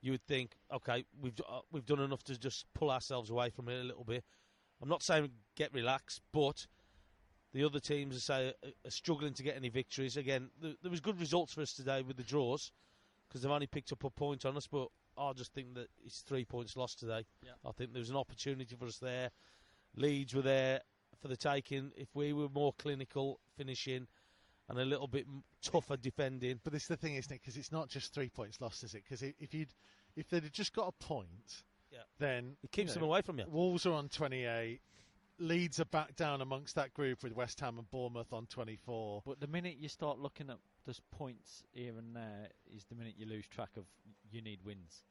you 0.02 0.12
would 0.12 0.26
think, 0.26 0.52
okay, 0.72 1.04
we've 1.20 1.40
uh, 1.48 1.60
we've 1.72 1.86
done 1.86 2.00
enough 2.00 2.22
to 2.24 2.38
just 2.38 2.66
pull 2.74 2.90
ourselves 2.90 3.30
away 3.30 3.50
from 3.50 3.68
it 3.68 3.80
a 3.80 3.84
little 3.84 4.04
bit. 4.04 4.24
I'm 4.82 4.88
not 4.88 5.02
saying 5.02 5.30
get 5.56 5.72
relaxed, 5.72 6.20
but 6.32 6.66
the 7.54 7.64
other 7.64 7.80
teams 7.80 8.16
are, 8.16 8.20
say, 8.20 8.52
are 8.84 8.90
struggling 8.90 9.32
to 9.34 9.42
get 9.42 9.56
any 9.56 9.70
victories. 9.70 10.18
Again, 10.18 10.50
th- 10.60 10.76
there 10.82 10.90
was 10.90 11.00
good 11.00 11.18
results 11.18 11.54
for 11.54 11.62
us 11.62 11.72
today 11.72 12.02
with 12.02 12.18
the 12.18 12.22
draws 12.22 12.70
because 13.26 13.40
they've 13.40 13.50
only 13.50 13.66
picked 13.66 13.92
up 13.92 14.04
a 14.04 14.10
point 14.10 14.44
on 14.44 14.58
us, 14.58 14.66
but 14.66 14.88
I 15.16 15.32
just 15.32 15.54
think 15.54 15.74
that 15.74 15.88
it's 16.04 16.20
three 16.20 16.44
points 16.44 16.76
lost 16.76 16.98
today. 16.98 17.24
Yeah. 17.42 17.52
I 17.64 17.72
think 17.72 17.94
there 17.94 18.00
was 18.00 18.10
an 18.10 18.16
opportunity 18.16 18.76
for 18.76 18.84
us 18.84 18.98
there. 18.98 19.30
Leeds 19.96 20.34
were 20.34 20.42
there 20.42 20.80
for 21.20 21.28
the 21.28 21.36
taking. 21.36 21.92
If 21.96 22.08
we 22.14 22.32
were 22.32 22.48
more 22.48 22.72
clinical 22.78 23.40
finishing 23.56 24.06
and 24.68 24.78
a 24.78 24.84
little 24.84 25.06
bit 25.06 25.26
tougher 25.62 25.96
defending, 25.96 26.60
but 26.64 26.72
this 26.72 26.82
is 26.82 26.88
the 26.88 26.96
thing, 26.96 27.14
isn't 27.14 27.32
it? 27.32 27.40
Because 27.40 27.56
it's 27.56 27.72
not 27.72 27.88
just 27.88 28.12
three 28.12 28.28
points 28.28 28.60
lost, 28.60 28.84
is 28.84 28.94
it? 28.94 29.02
Because 29.04 29.22
if 29.22 29.54
you'd 29.54 29.72
if 30.16 30.28
they'd 30.28 30.52
just 30.52 30.74
got 30.74 30.88
a 30.88 31.04
point, 31.04 31.62
yeah. 31.92 31.98
then 32.18 32.56
it 32.62 32.72
keeps 32.72 32.90
you 32.90 32.94
know, 32.96 33.00
them 33.00 33.10
away 33.10 33.22
from 33.22 33.38
you. 33.38 33.44
Wolves 33.48 33.86
are 33.86 33.92
on 33.92 34.08
twenty 34.08 34.44
eight. 34.44 34.80
Leeds 35.38 35.80
are 35.80 35.86
back 35.86 36.16
down 36.16 36.40
amongst 36.40 36.76
that 36.76 36.94
group 36.94 37.22
with 37.22 37.34
West 37.34 37.60
Ham 37.60 37.76
and 37.76 37.90
Bournemouth 37.90 38.32
on 38.32 38.46
24. 38.46 39.20
But 39.26 39.38
the 39.38 39.46
minute 39.46 39.76
you 39.78 39.86
start 39.90 40.18
looking 40.18 40.48
at 40.48 40.56
those 40.86 40.98
points 41.10 41.62
here 41.72 41.92
and 41.98 42.16
there, 42.16 42.48
is 42.74 42.86
the 42.86 42.94
minute 42.94 43.16
you 43.18 43.26
lose 43.26 43.46
track 43.46 43.68
of 43.76 43.84
you 44.30 44.40
need 44.40 44.60
wins. 44.64 45.02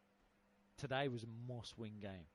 Today 0.77 1.07
was 1.09 1.21
a 1.21 1.27
must-win 1.47 1.99
game. 2.01 2.25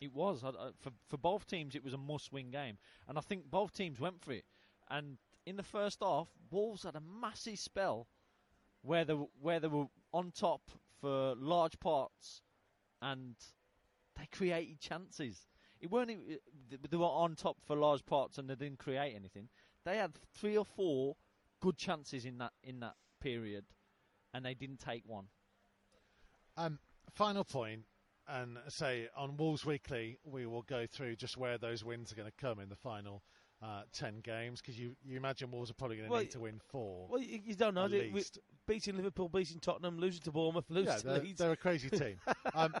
It 0.00 0.12
was 0.12 0.40
for 0.40 0.92
for 1.08 1.16
both 1.16 1.46
teams. 1.46 1.74
It 1.74 1.84
was 1.84 1.92
a 1.92 1.98
must-win 1.98 2.50
game, 2.50 2.78
and 3.08 3.18
I 3.18 3.20
think 3.20 3.50
both 3.50 3.72
teams 3.72 3.98
went 3.98 4.20
for 4.20 4.32
it. 4.32 4.44
And 4.90 5.18
in 5.44 5.56
the 5.56 5.62
first 5.62 5.98
half, 6.02 6.28
Wolves 6.50 6.84
had 6.84 6.94
a 6.94 7.00
massive 7.00 7.58
spell 7.58 8.06
where 8.82 9.04
they 9.04 9.14
where 9.14 9.60
they 9.60 9.68
were 9.68 9.86
on 10.12 10.30
top 10.30 10.70
for 11.00 11.34
large 11.36 11.78
parts, 11.80 12.42
and 13.02 13.34
they 14.16 14.26
created 14.26 14.80
chances. 14.80 15.46
It 15.80 15.90
weren't 15.90 16.10
they 16.90 16.96
were 16.96 17.04
on 17.06 17.36
top 17.36 17.58
for 17.64 17.76
large 17.76 18.04
parts 18.04 18.38
and 18.38 18.50
they 18.50 18.56
didn't 18.56 18.78
create 18.78 19.14
anything. 19.14 19.48
They 19.84 19.96
had 19.96 20.12
three 20.34 20.56
or 20.56 20.64
four 20.64 21.16
good 21.60 21.76
chances 21.76 22.24
in 22.24 22.38
that 22.38 22.52
in 22.62 22.80
that 22.80 22.96
period, 23.20 23.64
and 24.34 24.44
they 24.44 24.54
didn't 24.54 24.80
take 24.80 25.02
one. 25.06 25.26
Um, 26.56 26.78
final 27.14 27.44
point 27.44 27.84
and 28.28 28.58
say 28.68 29.08
on 29.16 29.36
Wolves 29.36 29.64
Weekly, 29.64 30.18
we 30.24 30.46
will 30.46 30.62
go 30.62 30.86
through 30.86 31.16
just 31.16 31.36
where 31.36 31.58
those 31.58 31.84
wins 31.84 32.12
are 32.12 32.14
going 32.14 32.30
to 32.30 32.36
come 32.46 32.60
in 32.60 32.68
the 32.68 32.76
final 32.76 33.22
uh, 33.62 33.82
10 33.92 34.20
games 34.20 34.60
because 34.60 34.78
you, 34.78 34.94
you 35.04 35.16
imagine 35.16 35.50
Wolves 35.50 35.70
are 35.70 35.74
probably 35.74 35.96
going 35.96 36.08
to 36.08 36.12
well, 36.12 36.20
need 36.20 36.30
to 36.32 36.40
win 36.40 36.60
four. 36.70 37.08
Well, 37.08 37.20
you, 37.20 37.40
you 37.44 37.54
don't 37.54 37.74
know. 37.74 37.88
They, 37.88 38.12
beating 38.66 38.96
Liverpool, 38.96 39.28
beating 39.28 39.58
Tottenham, 39.60 39.98
losing 39.98 40.22
to 40.22 40.32
Bournemouth, 40.32 40.66
losing 40.68 40.92
yeah, 40.92 40.98
to 40.98 41.06
they're, 41.06 41.20
Leeds. 41.20 41.38
They're 41.38 41.52
a 41.52 41.56
crazy 41.56 41.90
team. 41.90 42.16
um, 42.54 42.74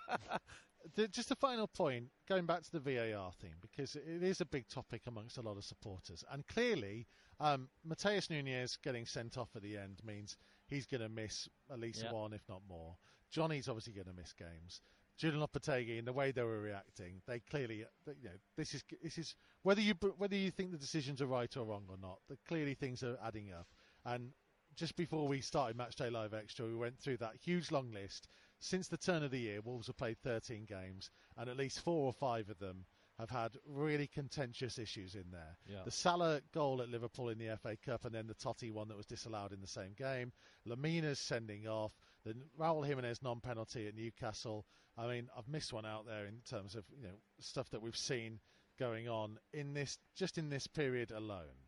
the, 0.94 1.08
just 1.08 1.30
a 1.30 1.36
final 1.36 1.66
point, 1.66 2.04
going 2.28 2.46
back 2.46 2.62
to 2.62 2.72
the 2.72 2.80
VAR 2.80 3.32
thing, 3.40 3.54
because 3.60 3.96
it 3.96 4.22
is 4.22 4.40
a 4.40 4.46
big 4.46 4.68
topic 4.68 5.02
amongst 5.06 5.38
a 5.38 5.42
lot 5.42 5.56
of 5.56 5.64
supporters. 5.64 6.24
And 6.30 6.46
clearly, 6.46 7.06
um, 7.40 7.68
Matheus 7.88 8.30
Nunes 8.30 8.78
getting 8.82 9.06
sent 9.06 9.38
off 9.38 9.48
at 9.56 9.62
the 9.62 9.76
end 9.76 10.00
means 10.04 10.36
he's 10.66 10.86
going 10.86 11.00
to 11.00 11.08
miss 11.08 11.48
at 11.72 11.80
least 11.80 12.04
one, 12.10 12.32
if 12.32 12.42
not 12.48 12.62
more. 12.68 12.96
Johnny's 13.30 13.68
obviously 13.68 13.92
going 13.92 14.06
to 14.06 14.12
miss 14.12 14.32
games. 14.32 14.80
Julian 15.18 15.42
Lopetegui 15.42 15.98
and 15.98 16.06
the 16.06 16.12
way 16.12 16.30
they 16.30 16.42
were 16.42 16.60
reacting, 16.60 17.20
they 17.26 17.40
clearly, 17.40 17.78
you 17.78 17.84
know, 18.24 18.30
this 18.56 18.72
is 18.72 18.84
this 19.02 19.18
is 19.18 19.34
whether 19.62 19.80
you 19.80 19.94
whether 20.16 20.36
you 20.36 20.50
think 20.50 20.70
the 20.70 20.78
decisions 20.78 21.20
are 21.20 21.26
right 21.26 21.54
or 21.56 21.64
wrong 21.64 21.84
or 21.88 21.96
not. 22.00 22.18
that 22.28 22.38
clearly 22.46 22.74
things 22.74 23.02
are 23.02 23.18
adding 23.22 23.52
up. 23.52 23.66
And 24.04 24.30
just 24.76 24.96
before 24.96 25.26
we 25.26 25.40
started 25.40 25.76
Matchday 25.76 26.12
Live 26.12 26.34
Extra, 26.34 26.66
we 26.66 26.76
went 26.76 26.98
through 26.98 27.16
that 27.16 27.34
huge 27.34 27.72
long 27.72 27.90
list. 27.92 28.28
Since 28.60 28.88
the 28.88 28.96
turn 28.96 29.24
of 29.24 29.32
the 29.32 29.40
year, 29.40 29.60
Wolves 29.60 29.88
have 29.88 29.96
played 29.96 30.18
13 30.22 30.64
games, 30.64 31.10
and 31.36 31.50
at 31.50 31.56
least 31.56 31.80
four 31.80 32.06
or 32.06 32.12
five 32.12 32.48
of 32.48 32.58
them 32.58 32.84
have 33.18 33.30
had 33.30 33.56
really 33.66 34.06
contentious 34.06 34.78
issues 34.78 35.16
in 35.16 35.24
there. 35.32 35.58
Yeah. 35.68 35.82
The 35.84 35.90
Salah 35.90 36.40
goal 36.54 36.80
at 36.80 36.88
Liverpool 36.88 37.30
in 37.30 37.38
the 37.38 37.56
FA 37.60 37.76
Cup, 37.76 38.04
and 38.04 38.14
then 38.14 38.28
the 38.28 38.34
Toti 38.34 38.70
one 38.70 38.86
that 38.88 38.96
was 38.96 39.06
disallowed 39.06 39.52
in 39.52 39.60
the 39.60 39.66
same 39.66 39.94
game. 39.96 40.32
Lemina's 40.66 41.18
sending 41.18 41.66
off. 41.66 41.92
The 42.24 42.34
Raul 42.58 42.86
Jimenez 42.86 43.22
non-penalty 43.22 43.86
at 43.86 43.94
Newcastle. 43.94 44.66
I 44.96 45.06
mean, 45.06 45.28
I've 45.36 45.48
missed 45.48 45.72
one 45.72 45.86
out 45.86 46.06
there 46.06 46.26
in 46.26 46.40
terms 46.48 46.74
of 46.74 46.84
you 46.96 47.04
know 47.04 47.14
stuff 47.40 47.70
that 47.70 47.82
we've 47.82 47.96
seen 47.96 48.40
going 48.78 49.08
on 49.08 49.38
in 49.52 49.74
this 49.74 49.98
just 50.16 50.38
in 50.38 50.50
this 50.50 50.66
period 50.66 51.10
alone. 51.10 51.66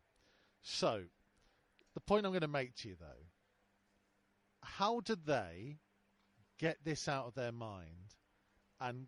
So, 0.61 1.03
the 1.93 2.01
point 2.01 2.25
I'm 2.25 2.31
going 2.31 2.41
to 2.41 2.47
make 2.47 2.75
to 2.77 2.89
you 2.89 2.95
though, 2.99 3.25
how 4.63 4.99
did 5.01 5.25
they 5.25 5.79
get 6.59 6.77
this 6.83 7.07
out 7.07 7.27
of 7.27 7.33
their 7.33 7.51
mind 7.51 8.15
and 8.79 9.07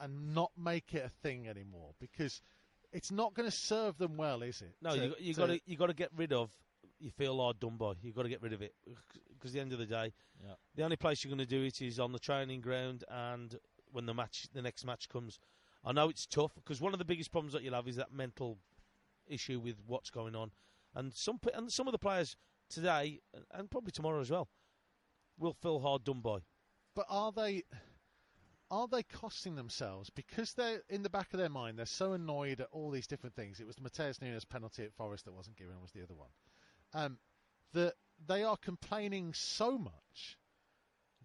and 0.00 0.34
not 0.34 0.52
make 0.56 0.94
it 0.94 1.04
a 1.04 1.08
thing 1.22 1.48
anymore? 1.48 1.94
Because 2.00 2.40
it's 2.92 3.10
not 3.10 3.34
going 3.34 3.48
to 3.48 3.54
serve 3.54 3.98
them 3.98 4.16
well, 4.16 4.42
is 4.42 4.62
it? 4.62 4.74
No, 4.80 4.94
to, 4.94 5.04
you, 5.04 5.14
you 5.18 5.34
got 5.34 5.46
to 5.46 5.60
you 5.66 5.76
got 5.76 5.86
to 5.86 5.94
get 5.94 6.10
rid 6.16 6.32
of. 6.32 6.50
You 7.00 7.10
feel 7.10 7.38
hard 7.38 7.60
done 7.60 7.76
by. 7.76 7.92
You've 8.02 8.16
got 8.16 8.24
to 8.24 8.28
get 8.28 8.42
rid 8.42 8.52
of 8.52 8.62
it 8.62 8.74
because 9.32 9.52
the 9.52 9.60
end 9.60 9.72
of 9.72 9.78
the 9.78 9.86
day, 9.86 10.12
yeah. 10.44 10.54
the 10.74 10.82
only 10.82 10.96
place 10.96 11.22
you're 11.22 11.34
going 11.34 11.46
to 11.46 11.46
do 11.46 11.62
it 11.62 11.80
is 11.80 12.00
on 12.00 12.12
the 12.12 12.18
training 12.18 12.60
ground 12.60 13.04
and 13.08 13.56
when 13.92 14.06
the 14.06 14.14
match, 14.14 14.46
the 14.52 14.62
next 14.62 14.84
match 14.84 15.08
comes. 15.08 15.38
I 15.84 15.92
know 15.92 16.08
it's 16.08 16.26
tough 16.26 16.54
because 16.54 16.80
one 16.80 16.92
of 16.92 16.98
the 16.98 17.04
biggest 17.04 17.30
problems 17.30 17.52
that 17.52 17.62
you'll 17.62 17.74
have 17.74 17.88
is 17.88 17.96
that 17.96 18.12
mental 18.12 18.58
issue 19.26 19.60
with 19.60 19.76
what's 19.86 20.10
going 20.10 20.34
on, 20.34 20.50
and 20.94 21.14
some 21.14 21.38
and 21.54 21.72
some 21.72 21.86
of 21.86 21.92
the 21.92 21.98
players 21.98 22.36
today 22.68 23.20
and 23.52 23.70
probably 23.70 23.92
tomorrow 23.92 24.20
as 24.20 24.30
well 24.30 24.48
will 25.38 25.54
feel 25.54 25.80
hard 25.80 26.04
done 26.04 26.20
by. 26.20 26.38
But 26.94 27.06
are 27.08 27.32
they? 27.32 27.64
Are 28.70 28.86
they 28.86 29.02
costing 29.02 29.54
themselves 29.54 30.10
because 30.10 30.52
they're 30.52 30.82
in 30.90 31.02
the 31.02 31.08
back 31.08 31.32
of 31.32 31.38
their 31.38 31.48
mind? 31.48 31.78
They're 31.78 31.86
so 31.86 32.12
annoyed 32.12 32.60
at 32.60 32.68
all 32.70 32.90
these 32.90 33.06
different 33.06 33.34
things. 33.34 33.60
It 33.60 33.66
was 33.66 33.76
the 33.76 33.82
Matheus 33.82 34.20
Nunes 34.20 34.44
penalty 34.44 34.84
at 34.84 34.92
Forest 34.92 35.24
that 35.24 35.32
wasn't 35.32 35.56
given. 35.56 35.80
Was 35.80 35.92
the 35.92 36.02
other 36.02 36.14
one? 36.14 36.28
Um, 36.94 37.18
that 37.74 37.94
they 38.26 38.42
are 38.42 38.56
complaining 38.56 39.32
so 39.34 39.78
much 39.78 40.38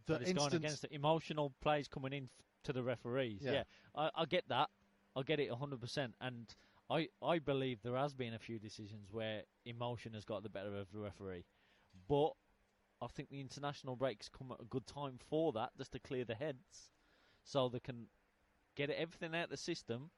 that 0.07 0.21
it's 0.21 0.33
going 0.33 0.53
against 0.53 0.81
the 0.81 0.93
emotional 0.93 1.53
plays 1.61 1.87
coming 1.87 2.13
in 2.13 2.25
f- 2.25 2.29
to 2.65 2.73
the 2.73 2.83
referees. 2.83 3.41
Yeah, 3.41 3.51
yeah. 3.51 3.63
I, 3.95 4.09
I, 4.15 4.25
get 4.25 4.43
that. 4.49 4.69
I 5.15 5.23
get 5.23 5.39
it 5.39 5.49
100%. 5.49 6.13
And 6.19 6.53
I, 6.89 7.07
I 7.21 7.39
believe 7.39 7.79
there 7.81 7.95
has 7.95 8.13
been 8.13 8.33
a 8.33 8.39
few 8.39 8.59
decisions 8.59 9.11
where 9.11 9.43
emotion 9.65 10.13
has 10.13 10.25
got 10.25 10.43
the 10.43 10.49
better 10.49 10.75
of 10.75 10.91
the 10.91 10.99
referee. 10.99 11.45
But 12.09 12.31
I 13.01 13.07
think 13.07 13.29
the 13.29 13.39
international 13.39 13.95
breaks 13.95 14.29
come 14.29 14.51
at 14.51 14.61
a 14.61 14.65
good 14.65 14.85
time 14.87 15.17
for 15.29 15.53
that, 15.53 15.69
just 15.77 15.93
to 15.93 15.99
clear 15.99 16.25
the 16.25 16.35
heads, 16.35 16.91
so 17.43 17.69
they 17.69 17.79
can 17.79 18.07
get 18.75 18.89
everything 18.89 19.35
out 19.35 19.45
of 19.45 19.49
the 19.49 19.57
system 19.57 20.09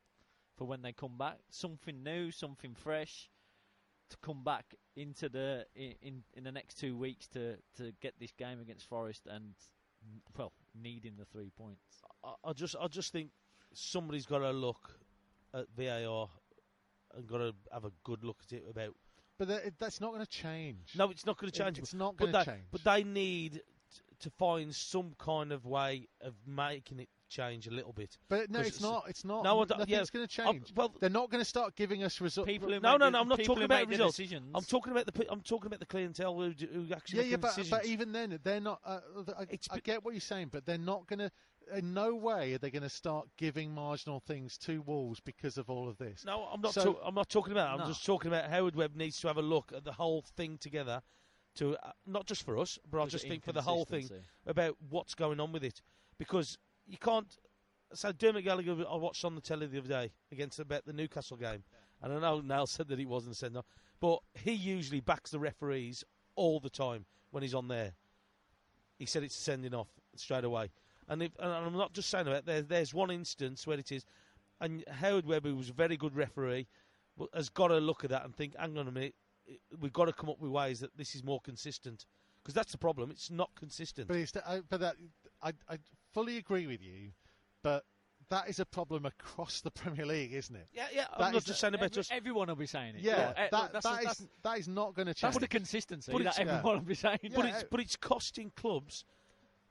for 0.58 0.66
when 0.66 0.82
they 0.82 0.94
come 0.94 1.18
back. 1.18 1.38
Something 1.50 2.04
new, 2.04 2.32
something 2.32 2.74
fresh 2.74 3.30
to 4.10 4.18
come 4.22 4.44
back 4.44 4.66
into 4.96 5.30
the 5.30 5.66
in 5.76 6.24
in 6.34 6.44
the 6.44 6.52
next 6.52 6.80
two 6.80 6.96
weeks 6.98 7.28
to 7.30 7.56
to 7.78 7.92
get 8.02 8.14
this 8.20 8.32
game 8.38 8.60
against 8.60 8.88
Forest 8.88 9.28
and 9.30 9.54
well, 10.38 10.52
needing 10.80 11.14
the 11.18 11.26
three 11.26 11.50
points. 11.58 11.82
I, 12.24 12.34
I 12.50 12.54
just 12.54 12.76
I 12.80 12.88
just 12.88 13.12
think 13.12 13.30
somebody's 13.74 14.26
got 14.26 14.40
to 14.40 14.52
look 14.52 15.00
at 15.54 15.66
VAR 15.78 16.30
and 17.16 17.28
got 17.28 17.38
to 17.40 17.54
have 17.74 17.86
a 17.86 17.92
good 18.04 18.24
look 18.24 18.38
at 18.46 18.54
it 18.54 18.64
about. 18.70 18.96
But 19.38 19.48
that, 19.50 19.74
that's 19.80 20.00
not 20.00 20.12
going 20.14 20.24
to 20.24 20.30
change. 20.32 20.94
No, 20.96 21.10
it's 21.10 21.26
not 21.26 21.38
going 21.38 21.52
to 21.52 21.56
It- 21.58 21.64
change. 21.66 21.80
it's 21.80 21.92
but- 21.92 21.98
not 22.00 22.16
gonna 22.18 22.32
they- 22.32 22.46
change. 22.46 22.64
But 22.72 22.84
they 22.84 23.04
need 23.04 23.54
t- 23.54 23.62
to 24.20 24.30
find 24.30 24.74
some 24.74 25.14
kind 25.18 25.52
of 25.52 25.66
way 25.66 26.08
of 26.22 26.36
making 26.48 27.00
it 27.00 27.10
change 27.36 27.68
a 27.68 27.72
little 27.72 27.92
bit. 27.94 28.18
But 28.30 28.50
no, 28.50 28.60
it's 28.60 28.70
it's- 28.70 28.82
not. 28.82 29.06
It's 29.10 29.26
not. 29.26 29.44
No, 29.44 29.64
Nothing's 29.64 29.90
yeah, 29.90 30.04
going 30.12 30.28
to 30.28 30.44
I'm- 30.44 30.54
change. 30.54 30.74
well, 30.76 30.94
They're 31.00 31.10
not 31.10 31.30
going 31.30 31.42
to 31.42 31.46
start 31.46 31.76
giving 31.76 32.04
us 32.04 32.22
results. 32.22 32.48
People 32.50 32.70
who 32.72 32.80
No, 32.80 32.92
make 32.94 33.00
no, 33.00 33.06
the- 33.06 33.12
no, 33.12 33.20
I'm 33.22 33.28
not 33.28 33.44
talking 33.44 33.64
about 33.64 33.88
results. 33.88 34.18
decisions. 34.18 34.52
I'm 34.56 34.64
talking 34.64 34.92
about 34.92 35.06
the 35.06 35.12
pe- 35.12 35.28
I'm 35.30 35.42
talking 35.42 35.68
about 35.68 35.80
the 35.80 35.86
clientele 35.86 36.36
who, 36.40 36.54
do- 36.54 36.68
who 36.68 36.94
actually 36.94 37.18
yeah, 37.18 37.24
make 37.24 37.32
yeah, 37.32 37.38
the 37.38 37.70
but, 37.70 37.70
but 37.70 37.86
even 37.86 38.12
then, 38.12 38.40
they're 38.44 38.60
not. 38.62 38.80
Uh, 38.86 39.00
I, 39.38 39.60
I 39.72 39.80
get 39.80 40.04
what 40.04 40.14
you're 40.14 40.22
saying, 40.22 40.50
but 40.52 40.66
they're 40.66 40.78
not 40.78 41.08
going 41.08 41.20
to. 41.20 41.32
In 41.76 41.96
no 41.96 42.14
way 42.14 42.54
are 42.54 42.60
they 42.60 42.70
going 42.70 42.84
to 42.84 42.90
start 42.90 43.28
giving 43.38 43.74
marginal 43.74 44.20
things 44.20 44.56
to 44.60 44.84
Wolves 44.84 45.20
because 45.20 45.58
of 45.58 45.68
all 45.68 45.90
of 45.90 45.98
this. 45.98 46.24
No, 46.24 46.44
I'm 46.54 46.62
not. 46.62 46.74
So- 46.74 46.84
talk- 46.94 47.02
I'm 47.04 47.16
not 47.16 47.28
talking 47.30 47.52
about. 47.54 47.70
That. 47.70 47.84
I'm 47.84 47.88
No. 47.90 47.94
just 47.94 48.06
talking 48.06 48.30
about 48.32 48.50
Howard 48.52 48.76
Webb 48.76 48.96
needs 48.96 49.20
to 49.22 49.28
have 49.28 49.38
a 49.38 49.42
look 49.42 49.74
at 49.76 49.84
the 49.84 49.94
whole 49.94 50.22
thing 50.38 50.60
together, 50.60 51.02
to 51.56 51.76
uh, 51.78 51.92
not 52.06 52.28
just 52.28 52.44
for 52.44 52.58
us, 52.60 52.78
but 52.90 52.98
I 52.98 53.02
There's 53.02 53.14
just 53.14 53.28
think 53.28 53.44
for 53.44 53.52
the 53.52 53.64
whole 53.64 53.84
thing 53.86 54.08
about 54.46 54.78
what's 54.90 55.16
going 55.16 55.40
on 55.40 55.52
with 55.52 55.64
it, 55.64 55.82
because 56.20 56.58
you 56.88 56.98
can't. 56.98 57.28
So 57.94 58.12
Dermot 58.12 58.44
Gallagher, 58.44 58.76
I 58.90 58.96
watched 58.96 59.24
on 59.24 59.36
the 59.36 59.42
telly 59.42 59.68
the 59.68 59.78
other 59.78 59.88
day 59.88 60.12
against 60.32 60.60
about 60.60 60.86
the 60.86 60.94
Newcastle 60.94 61.38
game, 61.38 61.64
and 62.02 62.14
I 62.14 62.20
know 62.20 62.42
Niall 62.42 62.68
said 62.68 62.88
that 62.90 63.00
he 63.00 63.06
wasn't 63.06 63.38
sent 63.38 63.56
off, 63.56 63.66
but 64.00 64.20
he 64.34 64.52
usually 64.52 65.00
backs 65.00 65.32
the 65.32 65.40
referees 65.40 66.04
all 66.36 66.60
the 66.60 66.70
time 66.70 67.06
when 67.32 67.44
he's 67.44 67.54
on 67.54 67.68
there. 67.68 67.94
He 68.98 69.06
said 69.06 69.24
it's 69.24 69.36
sending 69.36 69.74
off 69.74 69.88
straight 70.16 70.44
away, 70.44 70.72
and, 71.08 71.22
if, 71.24 71.32
and 71.40 71.52
I'm 71.52 71.78
not 71.78 71.94
just 71.94 72.10
saying 72.10 72.26
that. 72.26 72.46
There, 72.46 72.62
there's 72.62 72.94
one 72.94 73.12
instance 73.12 73.68
where 73.68 73.78
it 73.78 73.92
is, 73.92 74.04
and 74.60 74.84
Howard 74.90 75.26
Webb, 75.26 75.46
who 75.46 75.56
was 75.56 75.70
a 75.70 75.74
very 75.74 75.96
good 75.96 76.16
referee, 76.16 76.68
but 77.18 77.30
has 77.34 77.50
got 77.50 77.68
to 77.70 77.78
look 77.78 78.04
at 78.04 78.10
that 78.10 78.26
and 78.26 78.36
think, 78.36 78.56
hang 78.58 78.78
on 78.78 78.88
a 78.88 78.92
minute, 78.92 79.16
we've 79.80 79.94
got 79.94 80.06
to 80.06 80.14
come 80.14 80.30
up 80.30 80.40
with 80.40 80.52
ways 80.52 80.80
that 80.80 80.98
this 80.98 81.16
is 81.16 81.24
more 81.24 81.40
consistent, 81.42 82.06
because 82.44 82.56
that's 82.56 82.72
the 82.72 82.78
problem. 82.78 83.12
It's 83.12 83.32
not 83.32 83.52
consistent. 83.56 84.08
But, 84.08 84.18
it's, 84.18 84.34
I, 84.36 84.58
uh, 84.58 84.62
but 84.70 84.80
that 84.82 84.96
I, 85.46 85.54
I 85.70 85.78
fully 86.14 86.38
agree 86.38 86.68
with 86.68 86.82
you, 86.82 87.12
but 87.64 87.84
that 88.30 88.50
is 88.50 88.60
a 88.60 88.66
problem 88.66 89.06
across 89.06 89.62
the 89.62 89.70
Premier 89.72 90.06
League, 90.06 90.34
isn't 90.34 90.56
it? 90.56 90.68
Yeah, 90.74 90.88
yeah. 90.94 91.06
That 91.18 91.26
I'm 91.28 91.34
not 91.34 91.44
just 91.46 91.60
saying 91.60 91.76
about 91.76 91.92
Every- 91.92 92.00
us. 92.00 92.10
everyone 92.12 92.48
will 92.48 92.56
be 92.56 92.66
saying 92.66 92.96
it. 92.96 93.02
Yeah, 93.02 93.34
eh, 93.38 93.48
that, 93.52 93.74
that's, 93.74 93.86
that, 93.86 94.04
that's, 94.04 94.20
is, 94.20 94.28
that 94.44 94.58
is 94.58 94.68
not 94.68 94.96
going 94.96 95.08
to 95.08 95.14
change. 95.14 95.34
that's 95.34 95.38
the 95.38 95.48
consistency 95.48 96.12
But 96.12 96.24
that 96.24 96.30
it's- 96.30 96.40
yeah. 96.46 96.58
everyone 96.58 96.80
will 96.80 96.86
be 96.86 96.96
saying. 96.96 97.20
Yeah. 97.22 97.30
But 97.36 97.46
Yeah. 97.46 97.56
it's 97.56 97.66
but 97.70 97.80
it's 97.80 97.96
costing 97.96 98.52
clubs 98.56 99.06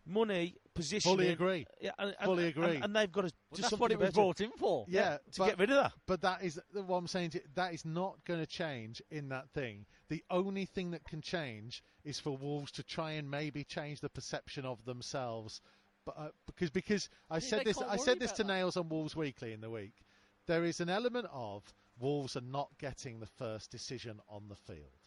money, 0.07 0.55
positioning. 0.75 1.17
Fully 1.17 1.31
agree. 1.31 1.67
Yeah, 1.81 1.91
and, 1.99 2.15
and- 2.21 2.27
Fully 2.27 2.49
agree. 2.49 2.77
And, 2.77 2.95
they've 2.95 3.11
got 3.11 3.23
to 3.23 3.33
Well, 3.51 3.57
that's 3.57 3.71
something 3.71 3.79
what 3.81 3.91
it 3.93 3.99
was 3.99 4.11
brought 4.13 4.41
in 4.41 4.51
for. 4.53 4.85
Yeah, 4.89 5.17
to 5.33 5.39
but, 5.39 5.47
get 5.47 5.59
rid 5.59 5.71
of 5.71 5.77
that. 5.77 5.93
but 6.07 6.21
that 6.21 6.45
is 6.45 6.61
what 6.73 6.97
I'm 6.97 7.07
saying. 7.07 7.31
To, 7.31 7.41
that 7.55 7.75
is 7.75 7.85
not 7.85 8.17
going 8.25 8.41
to 8.41 8.47
change 8.47 9.03
in 9.11 9.31
that 9.31 9.49
thing. 9.51 9.87
The 10.15 10.23
only 10.31 10.65
thing 10.65 10.93
that 10.93 11.03
can 11.03 11.23
change 11.23 11.83
is 12.05 12.21
for 12.21 12.37
Wolves 12.37 12.71
to 12.71 12.85
try 12.85 13.11
and 13.15 13.29
maybe 13.29 13.65
change 13.65 13.99
the 13.99 14.09
perception 14.09 14.65
of 14.65 14.85
themselves. 14.85 15.61
But 16.05 16.15
uh, 16.17 16.29
because 16.47 16.71
because 16.71 17.09
I 17.29 17.41
said 17.41 17.65
this 17.65 17.79
I 17.79 17.97
said 17.97 18.21
this 18.21 18.31
to 18.35 18.45
that. 18.45 18.53
Nails 18.53 18.77
on 18.77 18.89
Wolves 18.89 19.17
Weekly 19.17 19.53
in 19.53 19.61
the 19.61 19.71
week. 19.71 20.05
There 20.47 20.63
is 20.63 20.81
an 20.81 20.89
element 20.89 21.27
of 21.33 21.65
Wolves 21.99 22.37
are 22.37 22.43
not 22.43 22.69
getting 22.79 23.19
the 23.19 23.27
first 23.27 23.73
decision 23.73 24.21
on 24.29 24.47
the 24.47 24.55
field. 24.55 25.01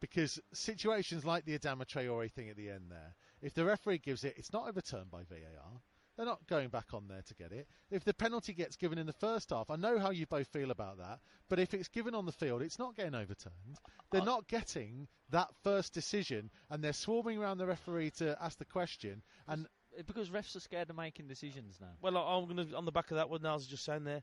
Because 0.00 0.38
situations 0.52 1.24
like 1.24 1.46
the 1.46 1.58
Adama 1.58 1.86
Traore 1.86 2.30
thing 2.30 2.50
at 2.50 2.56
the 2.58 2.68
end 2.68 2.90
there, 2.90 3.14
if 3.40 3.54
the 3.54 3.64
referee 3.64 4.00
gives 4.00 4.22
it, 4.22 4.34
it's 4.36 4.52
not 4.52 4.68
overturned 4.68 5.10
by 5.10 5.22
VAR. 5.22 5.80
They're 6.16 6.26
not 6.26 6.46
going 6.46 6.68
back 6.68 6.92
on 6.92 7.08
there 7.08 7.22
to 7.22 7.34
get 7.34 7.52
it. 7.52 7.66
If 7.90 8.04
the 8.04 8.12
penalty 8.12 8.52
gets 8.52 8.76
given 8.76 8.98
in 8.98 9.06
the 9.06 9.14
first 9.14 9.50
half, 9.50 9.70
I 9.70 9.76
know 9.76 9.98
how 9.98 10.10
you 10.10 10.26
both 10.26 10.46
feel 10.48 10.70
about 10.70 10.98
that, 10.98 11.20
but 11.48 11.58
if 11.58 11.72
it's 11.72 11.88
given 11.88 12.14
on 12.14 12.26
the 12.26 12.32
field, 12.32 12.60
it's 12.60 12.78
not 12.78 12.94
getting 12.94 13.14
overturned. 13.14 13.78
They're 14.10 14.20
Uh, 14.20 14.24
not 14.26 14.46
getting 14.46 15.08
that 15.30 15.54
first 15.62 15.94
decision, 15.94 16.50
and 16.68 16.84
they're 16.84 16.92
swarming 16.92 17.38
around 17.38 17.58
the 17.58 17.66
referee 17.66 18.10
to 18.12 18.36
ask 18.42 18.58
the 18.58 18.64
question. 18.66 19.22
And 19.48 19.66
Because 20.06 20.30
refs 20.30 20.56
are 20.56 20.60
scared 20.60 20.88
of 20.88 20.96
making 20.96 21.28
decisions 21.28 21.78
now. 21.78 21.94
Well, 22.00 22.16
I- 22.16 22.36
I'm 22.38 22.46
going 22.46 22.66
to 22.66 22.74
on 22.76 22.86
the 22.86 22.92
back 22.92 23.10
of 23.10 23.16
that. 23.16 23.28
What 23.28 23.42
Niles 23.42 23.62
was 23.64 23.68
just 23.68 23.84
saying 23.84 24.04
there. 24.04 24.22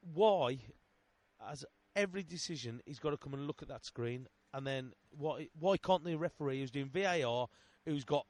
Why, 0.00 0.60
as 1.40 1.64
every 1.94 2.22
decision, 2.22 2.82
he's 2.84 2.98
got 2.98 3.10
to 3.10 3.16
come 3.16 3.32
and 3.32 3.46
look 3.46 3.62
at 3.62 3.68
that 3.68 3.84
screen, 3.86 4.28
and 4.52 4.66
then 4.66 4.92
why? 5.10 5.48
Why 5.58 5.78
can't 5.78 6.04
the 6.04 6.16
referee 6.16 6.60
who's 6.60 6.70
doing 6.70 6.90
VAR, 6.90 7.48
who's 7.86 8.04
got 8.04 8.26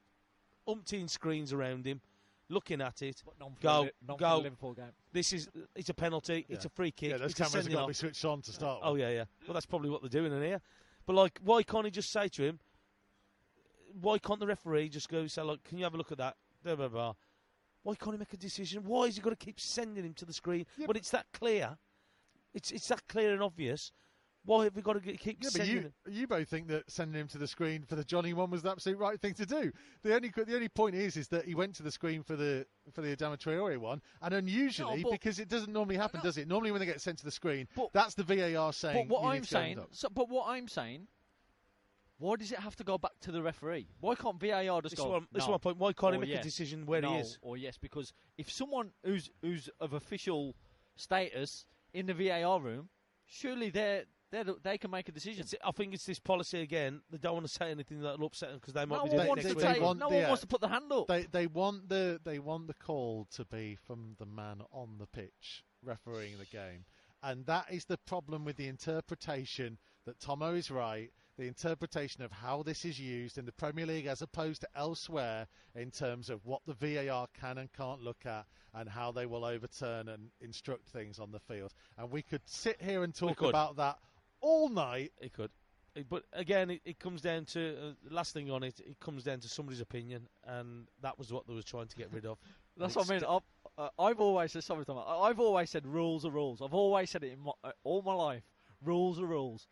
umpteen 0.68 1.10
screens 1.10 1.52
around 1.52 1.84
him, 1.84 2.00
looking 2.48 2.80
at 2.80 3.02
it? 3.02 3.22
But 3.24 3.38
not 3.38 3.54
for 3.54 3.60
Go, 3.60 3.88
the, 4.06 4.14
go. 4.14 4.36
The 4.36 4.42
Liverpool 4.44 4.72
game. 4.74 4.92
This 5.12 5.32
is 5.32 5.48
it's 5.74 5.88
a 5.88 5.94
penalty. 5.94 6.46
It's 6.48 6.64
a 6.64 6.68
free 6.68 6.90
kick. 6.90 7.10
yeah, 7.10 7.16
those 7.18 7.30
it's 7.30 7.40
cameras 7.40 7.66
have 7.66 7.72
got 7.72 7.82
to 7.82 7.88
be 7.88 7.94
switched 7.94 8.24
on 8.24 8.42
to 8.42 8.52
start. 8.52 8.80
Oh 8.82 8.92
with. 8.92 9.02
yeah, 9.02 9.10
yeah. 9.10 9.24
Well, 9.46 9.54
that's 9.54 9.66
probably 9.66 9.90
what 9.90 10.00
they're 10.02 10.08
doing 10.08 10.32
in 10.32 10.42
here. 10.42 10.60
But 11.06 11.14
like, 11.14 11.38
why 11.42 11.62
can't 11.62 11.84
he 11.84 11.90
just 11.90 12.10
say 12.10 12.28
to 12.28 12.42
him? 12.42 12.58
Why 14.00 14.18
can't 14.18 14.40
the 14.40 14.46
referee 14.46 14.88
just 14.90 15.08
go 15.08 15.26
say, 15.26 15.42
"Look, 15.42 15.64
can 15.64 15.78
you 15.78 15.84
have 15.84 15.94
a 15.94 15.96
look 15.96 16.12
at 16.12 16.18
that?" 16.18 16.36
Blah 16.62 16.76
blah 16.76 16.88
blah. 16.88 17.14
Why 17.82 17.94
can't 17.94 18.12
he 18.14 18.18
make 18.18 18.32
a 18.32 18.36
decision? 18.36 18.82
Why 18.84 19.04
is 19.04 19.16
he 19.16 19.22
got 19.22 19.30
to 19.30 19.36
keep 19.36 19.60
sending 19.60 20.04
him 20.04 20.12
to 20.14 20.24
the 20.24 20.32
screen 20.32 20.66
Yeah, 20.76 20.86
when 20.86 20.96
it's 20.96 21.10
that 21.10 21.26
clear? 21.32 21.78
It's 22.52 22.72
it's 22.72 22.88
that 22.88 23.06
clear 23.08 23.32
and 23.32 23.42
obvious. 23.42 23.92
Why 24.46 24.64
have 24.64 24.76
we 24.76 24.82
got 24.82 24.92
to 24.94 25.00
keep 25.00 25.38
Yeah, 25.42 25.48
but 25.48 25.52
sending 25.52 25.74
you 25.74 25.80
him? 25.82 25.92
you 26.08 26.26
both 26.28 26.48
think 26.48 26.68
that 26.68 26.88
sending 26.90 27.20
him 27.20 27.28
to 27.28 27.38
the 27.38 27.48
screen 27.48 27.82
for 27.82 27.96
the 27.96 28.04
Johnny 28.04 28.32
one 28.32 28.48
was 28.50 28.62
the 28.62 28.70
absolute 28.70 28.96
right 28.98 29.20
thing 29.20 29.34
to 29.34 29.44
do. 29.44 29.72
The 30.02 30.14
only 30.14 30.30
the 30.30 30.54
only 30.54 30.68
point 30.68 30.94
is 30.94 31.16
is 31.16 31.28
that 31.28 31.44
he 31.44 31.54
went 31.54 31.74
to 31.76 31.82
the 31.82 31.90
screen 31.90 32.22
for 32.22 32.36
the 32.36 32.64
for 32.92 33.02
the 33.02 33.14
Adama 33.16 33.36
Traore 33.36 33.76
one, 33.78 34.00
and 34.22 34.32
unusually 34.32 35.02
No, 35.02 35.10
but- 35.10 35.12
because 35.12 35.38
it 35.40 35.48
doesn't 35.48 35.72
normally 35.72 35.96
happen, 35.96 36.18
No. 36.18 36.28
does 36.28 36.38
it? 36.38 36.46
Normally 36.46 36.70
when 36.70 36.78
they 36.80 36.86
get 36.86 37.00
sent 37.00 37.18
to 37.18 37.24
the 37.24 37.30
screen, 37.30 37.66
But- 37.74 37.92
that's 37.92 38.14
the 38.14 38.22
VAR 38.22 38.72
saying. 38.72 39.08
But 39.08 39.14
what 39.14 39.22
you 39.24 39.28
I'm 39.30 39.42
to 39.42 39.48
saying, 39.48 39.84
so, 39.90 40.08
but 40.08 40.28
what 40.28 40.48
I'm 40.48 40.68
saying, 40.68 41.08
why 42.18 42.36
does 42.36 42.52
it 42.52 42.60
have 42.60 42.76
to 42.76 42.84
go 42.84 42.96
back 42.98 43.18
to 43.22 43.32
the 43.32 43.42
referee? 43.42 43.88
Why 44.00 44.14
can't 44.14 44.38
VAR 44.40 44.80
just 44.80 44.92
This 44.92 44.92
is, 45.00 45.04
go? 45.04 45.10
what, 45.10 45.14
I'm- 45.16 45.28
this 45.32 45.42
is 45.42 45.48
no, 45.48 45.52
my 45.54 45.58
point. 45.58 45.76
Why 45.78 45.92
can't 45.92 46.14
he 46.14 46.20
make 46.20 46.30
yes, 46.30 46.40
a 46.40 46.42
decision 46.44 46.86
where 46.86 47.00
no, 47.00 47.14
he 47.14 47.18
is? 47.18 47.38
or 47.42 47.56
yes? 47.56 47.76
Because 47.78 48.12
if 48.38 48.48
someone 48.50 48.92
who's 49.02 49.28
who's 49.42 49.68
of 49.80 49.92
official 49.92 50.54
status 50.94 51.66
in 51.92 52.06
the 52.06 52.14
VAR 52.14 52.60
room, 52.60 52.88
surely 53.26 53.70
they're, 53.70 54.04
they're 54.30 54.44
they 54.62 54.78
can 54.78 54.90
make 54.90 55.08
a 55.08 55.12
decision. 55.12 55.42
It's, 55.42 55.54
I 55.64 55.70
think 55.70 55.94
it's 55.94 56.04
this 56.04 56.18
policy 56.18 56.60
again. 56.60 57.00
They 57.10 57.18
don't 57.18 57.34
want 57.34 57.46
to 57.46 57.52
say 57.52 57.70
anything 57.70 58.00
that'll 58.00 58.26
upset 58.26 58.50
them 58.50 58.58
because 58.58 58.74
they 58.74 58.84
might 58.84 58.96
no 58.96 59.04
be 59.04 59.10
one 59.10 59.16
doing 59.16 59.26
it 59.26 59.28
wants 59.28 59.44
next 59.44 59.54
to 59.54 59.66
week. 59.66 59.74
take. 59.74 59.82
want 59.82 59.98
no 59.98 60.08
the, 60.08 60.14
one 60.16 60.24
uh, 60.24 60.28
wants 60.28 60.40
to 60.42 60.46
put 60.46 60.60
the 60.60 60.68
hand 60.68 60.92
up. 60.92 61.06
They 61.06 61.22
they 61.24 61.46
want 61.46 61.88
the 61.88 62.20
they 62.24 62.38
want 62.38 62.66
the 62.66 62.74
call 62.74 63.26
to 63.36 63.44
be 63.44 63.76
from 63.86 64.16
the 64.18 64.26
man 64.26 64.62
on 64.72 64.98
the 64.98 65.06
pitch 65.06 65.64
refereeing 65.82 66.38
the 66.38 66.46
game, 66.46 66.84
and 67.22 67.46
that 67.46 67.66
is 67.70 67.84
the 67.84 67.98
problem 67.98 68.44
with 68.44 68.56
the 68.56 68.68
interpretation 68.68 69.78
that 70.06 70.20
Tomo 70.20 70.54
is 70.54 70.70
right. 70.70 71.10
The 71.38 71.46
interpretation 71.46 72.22
of 72.22 72.32
how 72.32 72.62
this 72.62 72.86
is 72.86 72.98
used 72.98 73.36
in 73.36 73.44
the 73.44 73.52
Premier 73.52 73.84
League 73.84 74.06
as 74.06 74.22
opposed 74.22 74.62
to 74.62 74.68
elsewhere 74.74 75.46
in 75.74 75.90
terms 75.90 76.30
of 76.30 76.46
what 76.46 76.62
the 76.66 76.72
VAR 76.72 77.26
can 77.38 77.58
and 77.58 77.70
can't 77.74 78.00
look 78.00 78.24
at 78.24 78.46
and 78.72 78.88
how 78.88 79.12
they 79.12 79.26
will 79.26 79.44
overturn 79.44 80.08
and 80.08 80.30
instruct 80.40 80.88
things 80.88 81.18
on 81.18 81.32
the 81.32 81.40
field. 81.40 81.74
And 81.98 82.10
we 82.10 82.22
could 82.22 82.40
sit 82.46 82.80
here 82.80 83.04
and 83.04 83.14
talk 83.14 83.42
about 83.42 83.76
that 83.76 83.98
all 84.46 84.68
night. 84.68 85.12
It 85.20 85.32
could. 85.32 85.50
But 86.10 86.24
again, 86.34 86.70
it, 86.70 86.82
it 86.84 86.98
comes 86.98 87.22
down 87.22 87.46
to 87.46 87.70
uh, 87.70 87.92
last 88.10 88.34
thing 88.34 88.50
on 88.50 88.62
it. 88.62 88.80
It 88.80 89.00
comes 89.00 89.24
down 89.24 89.40
to 89.40 89.48
somebody's 89.48 89.80
opinion, 89.80 90.28
and 90.46 90.86
that 91.00 91.18
was 91.18 91.32
what 91.32 91.46
they 91.46 91.54
was 91.54 91.64
trying 91.64 91.86
to 91.88 91.96
get 91.96 92.12
rid 92.12 92.26
of. 92.26 92.36
That's 92.76 92.94
what 92.94 93.10
I 93.10 93.14
mean. 93.14 93.24
I've, 93.26 93.40
uh, 93.78 93.88
I've 93.98 94.20
always 94.20 94.52
said 94.52 94.62
something. 94.64 94.84
Tom, 94.84 94.98
I- 94.98 95.28
I've 95.28 95.40
always 95.40 95.70
said 95.70 95.86
rules 95.86 96.26
are 96.26 96.30
rules. 96.30 96.60
I've 96.60 96.74
always 96.74 97.08
said 97.08 97.24
it 97.24 97.32
in 97.32 97.40
my, 97.40 97.52
uh, 97.64 97.72
all 97.84 98.02
my 98.02 98.12
life. 98.12 98.42
Rules 98.84 99.18
are 99.18 99.24
rules. 99.24 99.68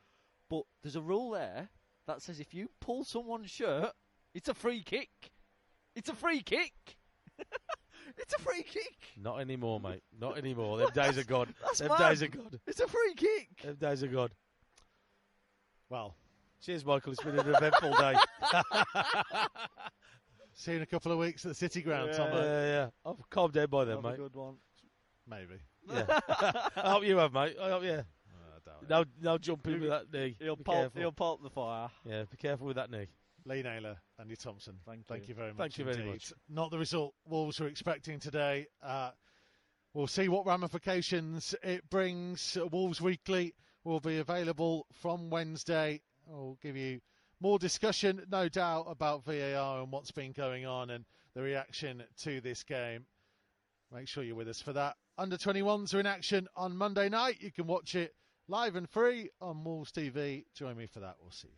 But 0.48 0.62
there's 0.82 0.96
a 0.96 1.02
rule 1.02 1.30
there 1.32 1.68
that 2.06 2.22
says 2.22 2.40
if 2.40 2.54
you 2.54 2.70
pull 2.80 3.04
someone's 3.04 3.50
shirt, 3.50 3.92
it's 4.34 4.48
a 4.48 4.54
free 4.54 4.82
kick. 4.82 5.10
It's 5.94 6.08
a 6.08 6.14
free 6.14 6.40
kick. 6.40 6.72
it's 8.16 8.32
a 8.34 8.38
free 8.38 8.62
kick. 8.62 8.96
Not 9.22 9.40
anymore, 9.40 9.78
mate. 9.78 10.02
Not 10.18 10.38
anymore. 10.38 10.78
Them 10.78 10.88
days 10.94 11.18
are 11.18 11.24
gone. 11.24 11.54
That's 11.62 11.80
Them 11.80 11.88
mad. 11.88 12.08
days 12.08 12.22
are 12.22 12.28
gone. 12.28 12.60
It's 12.66 12.80
a 12.80 12.88
free 12.88 13.14
kick. 13.14 13.48
Them 13.62 13.76
days 13.76 14.02
are 14.02 14.08
gone. 14.08 14.30
Well, 15.94 16.16
Cheers, 16.60 16.84
Michael. 16.84 17.12
It's 17.12 17.22
been 17.22 17.38
an 17.38 17.54
eventful 17.54 17.92
day. 17.92 18.14
see 20.54 20.72
you 20.72 20.78
in 20.78 20.82
a 20.82 20.86
couple 20.86 21.12
of 21.12 21.18
weeks 21.18 21.44
at 21.44 21.50
the 21.50 21.54
City 21.54 21.82
Ground, 21.82 22.08
yeah, 22.10 22.16
Tomo. 22.16 22.36
yeah, 22.42 22.62
yeah. 22.66 22.88
I've 23.06 23.30
calmed 23.30 23.54
down 23.54 23.68
by 23.68 23.84
then, 23.84 23.98
Have 23.98 24.04
a 24.04 24.08
mate. 24.08 24.16
good 24.16 24.34
one. 24.34 24.56
Maybe. 25.30 25.60
Yeah. 25.88 26.04
I 26.76 26.90
hope 26.90 27.04
you 27.04 27.16
have, 27.18 27.32
mate. 27.32 27.54
I 27.62 27.70
hope, 27.70 27.84
yeah. 27.84 28.02
I 28.28 28.58
doubt 28.66 28.82
it. 28.82 28.90
No, 28.90 29.04
no 29.22 29.38
jumping 29.38 29.82
with 29.82 29.90
that 29.90 30.12
knee. 30.12 30.34
He'll 30.40 30.56
be 30.56 30.64
pulp, 30.64 30.78
careful. 30.78 31.00
he'll 31.00 31.12
pulp 31.12 31.42
the 31.44 31.50
fire. 31.50 31.88
Yeah, 32.04 32.24
be 32.28 32.38
careful 32.38 32.66
with 32.66 32.74
that 32.74 32.90
knee. 32.90 33.06
Lee 33.46 33.62
Naylor, 33.62 33.96
Andy 34.18 34.34
Thompson. 34.34 34.74
Thank 34.84 35.06
Thank 35.06 35.22
you. 35.22 35.28
you 35.28 35.34
very 35.36 35.52
much. 35.52 35.58
Thank 35.58 35.78
you 35.78 35.84
very 35.84 35.98
indeed. 35.98 36.10
much. 36.14 36.32
Not 36.48 36.72
the 36.72 36.78
result 36.78 37.14
Wolves 37.28 37.60
were 37.60 37.68
expecting 37.68 38.18
today. 38.18 38.66
Uh, 38.82 39.12
we'll 39.92 40.08
see 40.08 40.26
what 40.26 40.44
ramifications 40.44 41.54
it 41.62 41.88
brings. 41.88 42.58
Wolves 42.72 43.00
Weekly 43.00 43.54
will 43.84 44.00
be 44.00 44.18
available 44.18 44.86
from 44.92 45.30
Wednesday. 45.30 46.00
We'll 46.26 46.58
give 46.62 46.76
you 46.76 47.00
more 47.40 47.58
discussion, 47.58 48.22
no 48.30 48.48
doubt, 48.48 48.86
about 48.88 49.24
VAR 49.24 49.82
and 49.82 49.92
what's 49.92 50.10
been 50.10 50.32
going 50.32 50.66
on 50.66 50.90
and 50.90 51.04
the 51.34 51.42
reaction 51.42 52.02
to 52.22 52.40
this 52.40 52.62
game. 52.62 53.06
Make 53.92 54.08
sure 54.08 54.24
you're 54.24 54.34
with 54.34 54.48
us 54.48 54.60
for 54.60 54.72
that. 54.72 54.96
Under 55.18 55.36
21s 55.36 55.94
are 55.94 56.00
in 56.00 56.06
action 56.06 56.48
on 56.56 56.76
Monday 56.76 57.08
night. 57.08 57.36
You 57.40 57.52
can 57.52 57.66
watch 57.66 57.94
it 57.94 58.14
live 58.48 58.76
and 58.76 58.88
free 58.88 59.30
on 59.40 59.62
Wolves 59.62 59.92
TV. 59.92 60.44
Join 60.54 60.76
me 60.76 60.86
for 60.86 61.00
that. 61.00 61.16
We'll 61.20 61.30
see 61.30 61.48
you. 61.48 61.54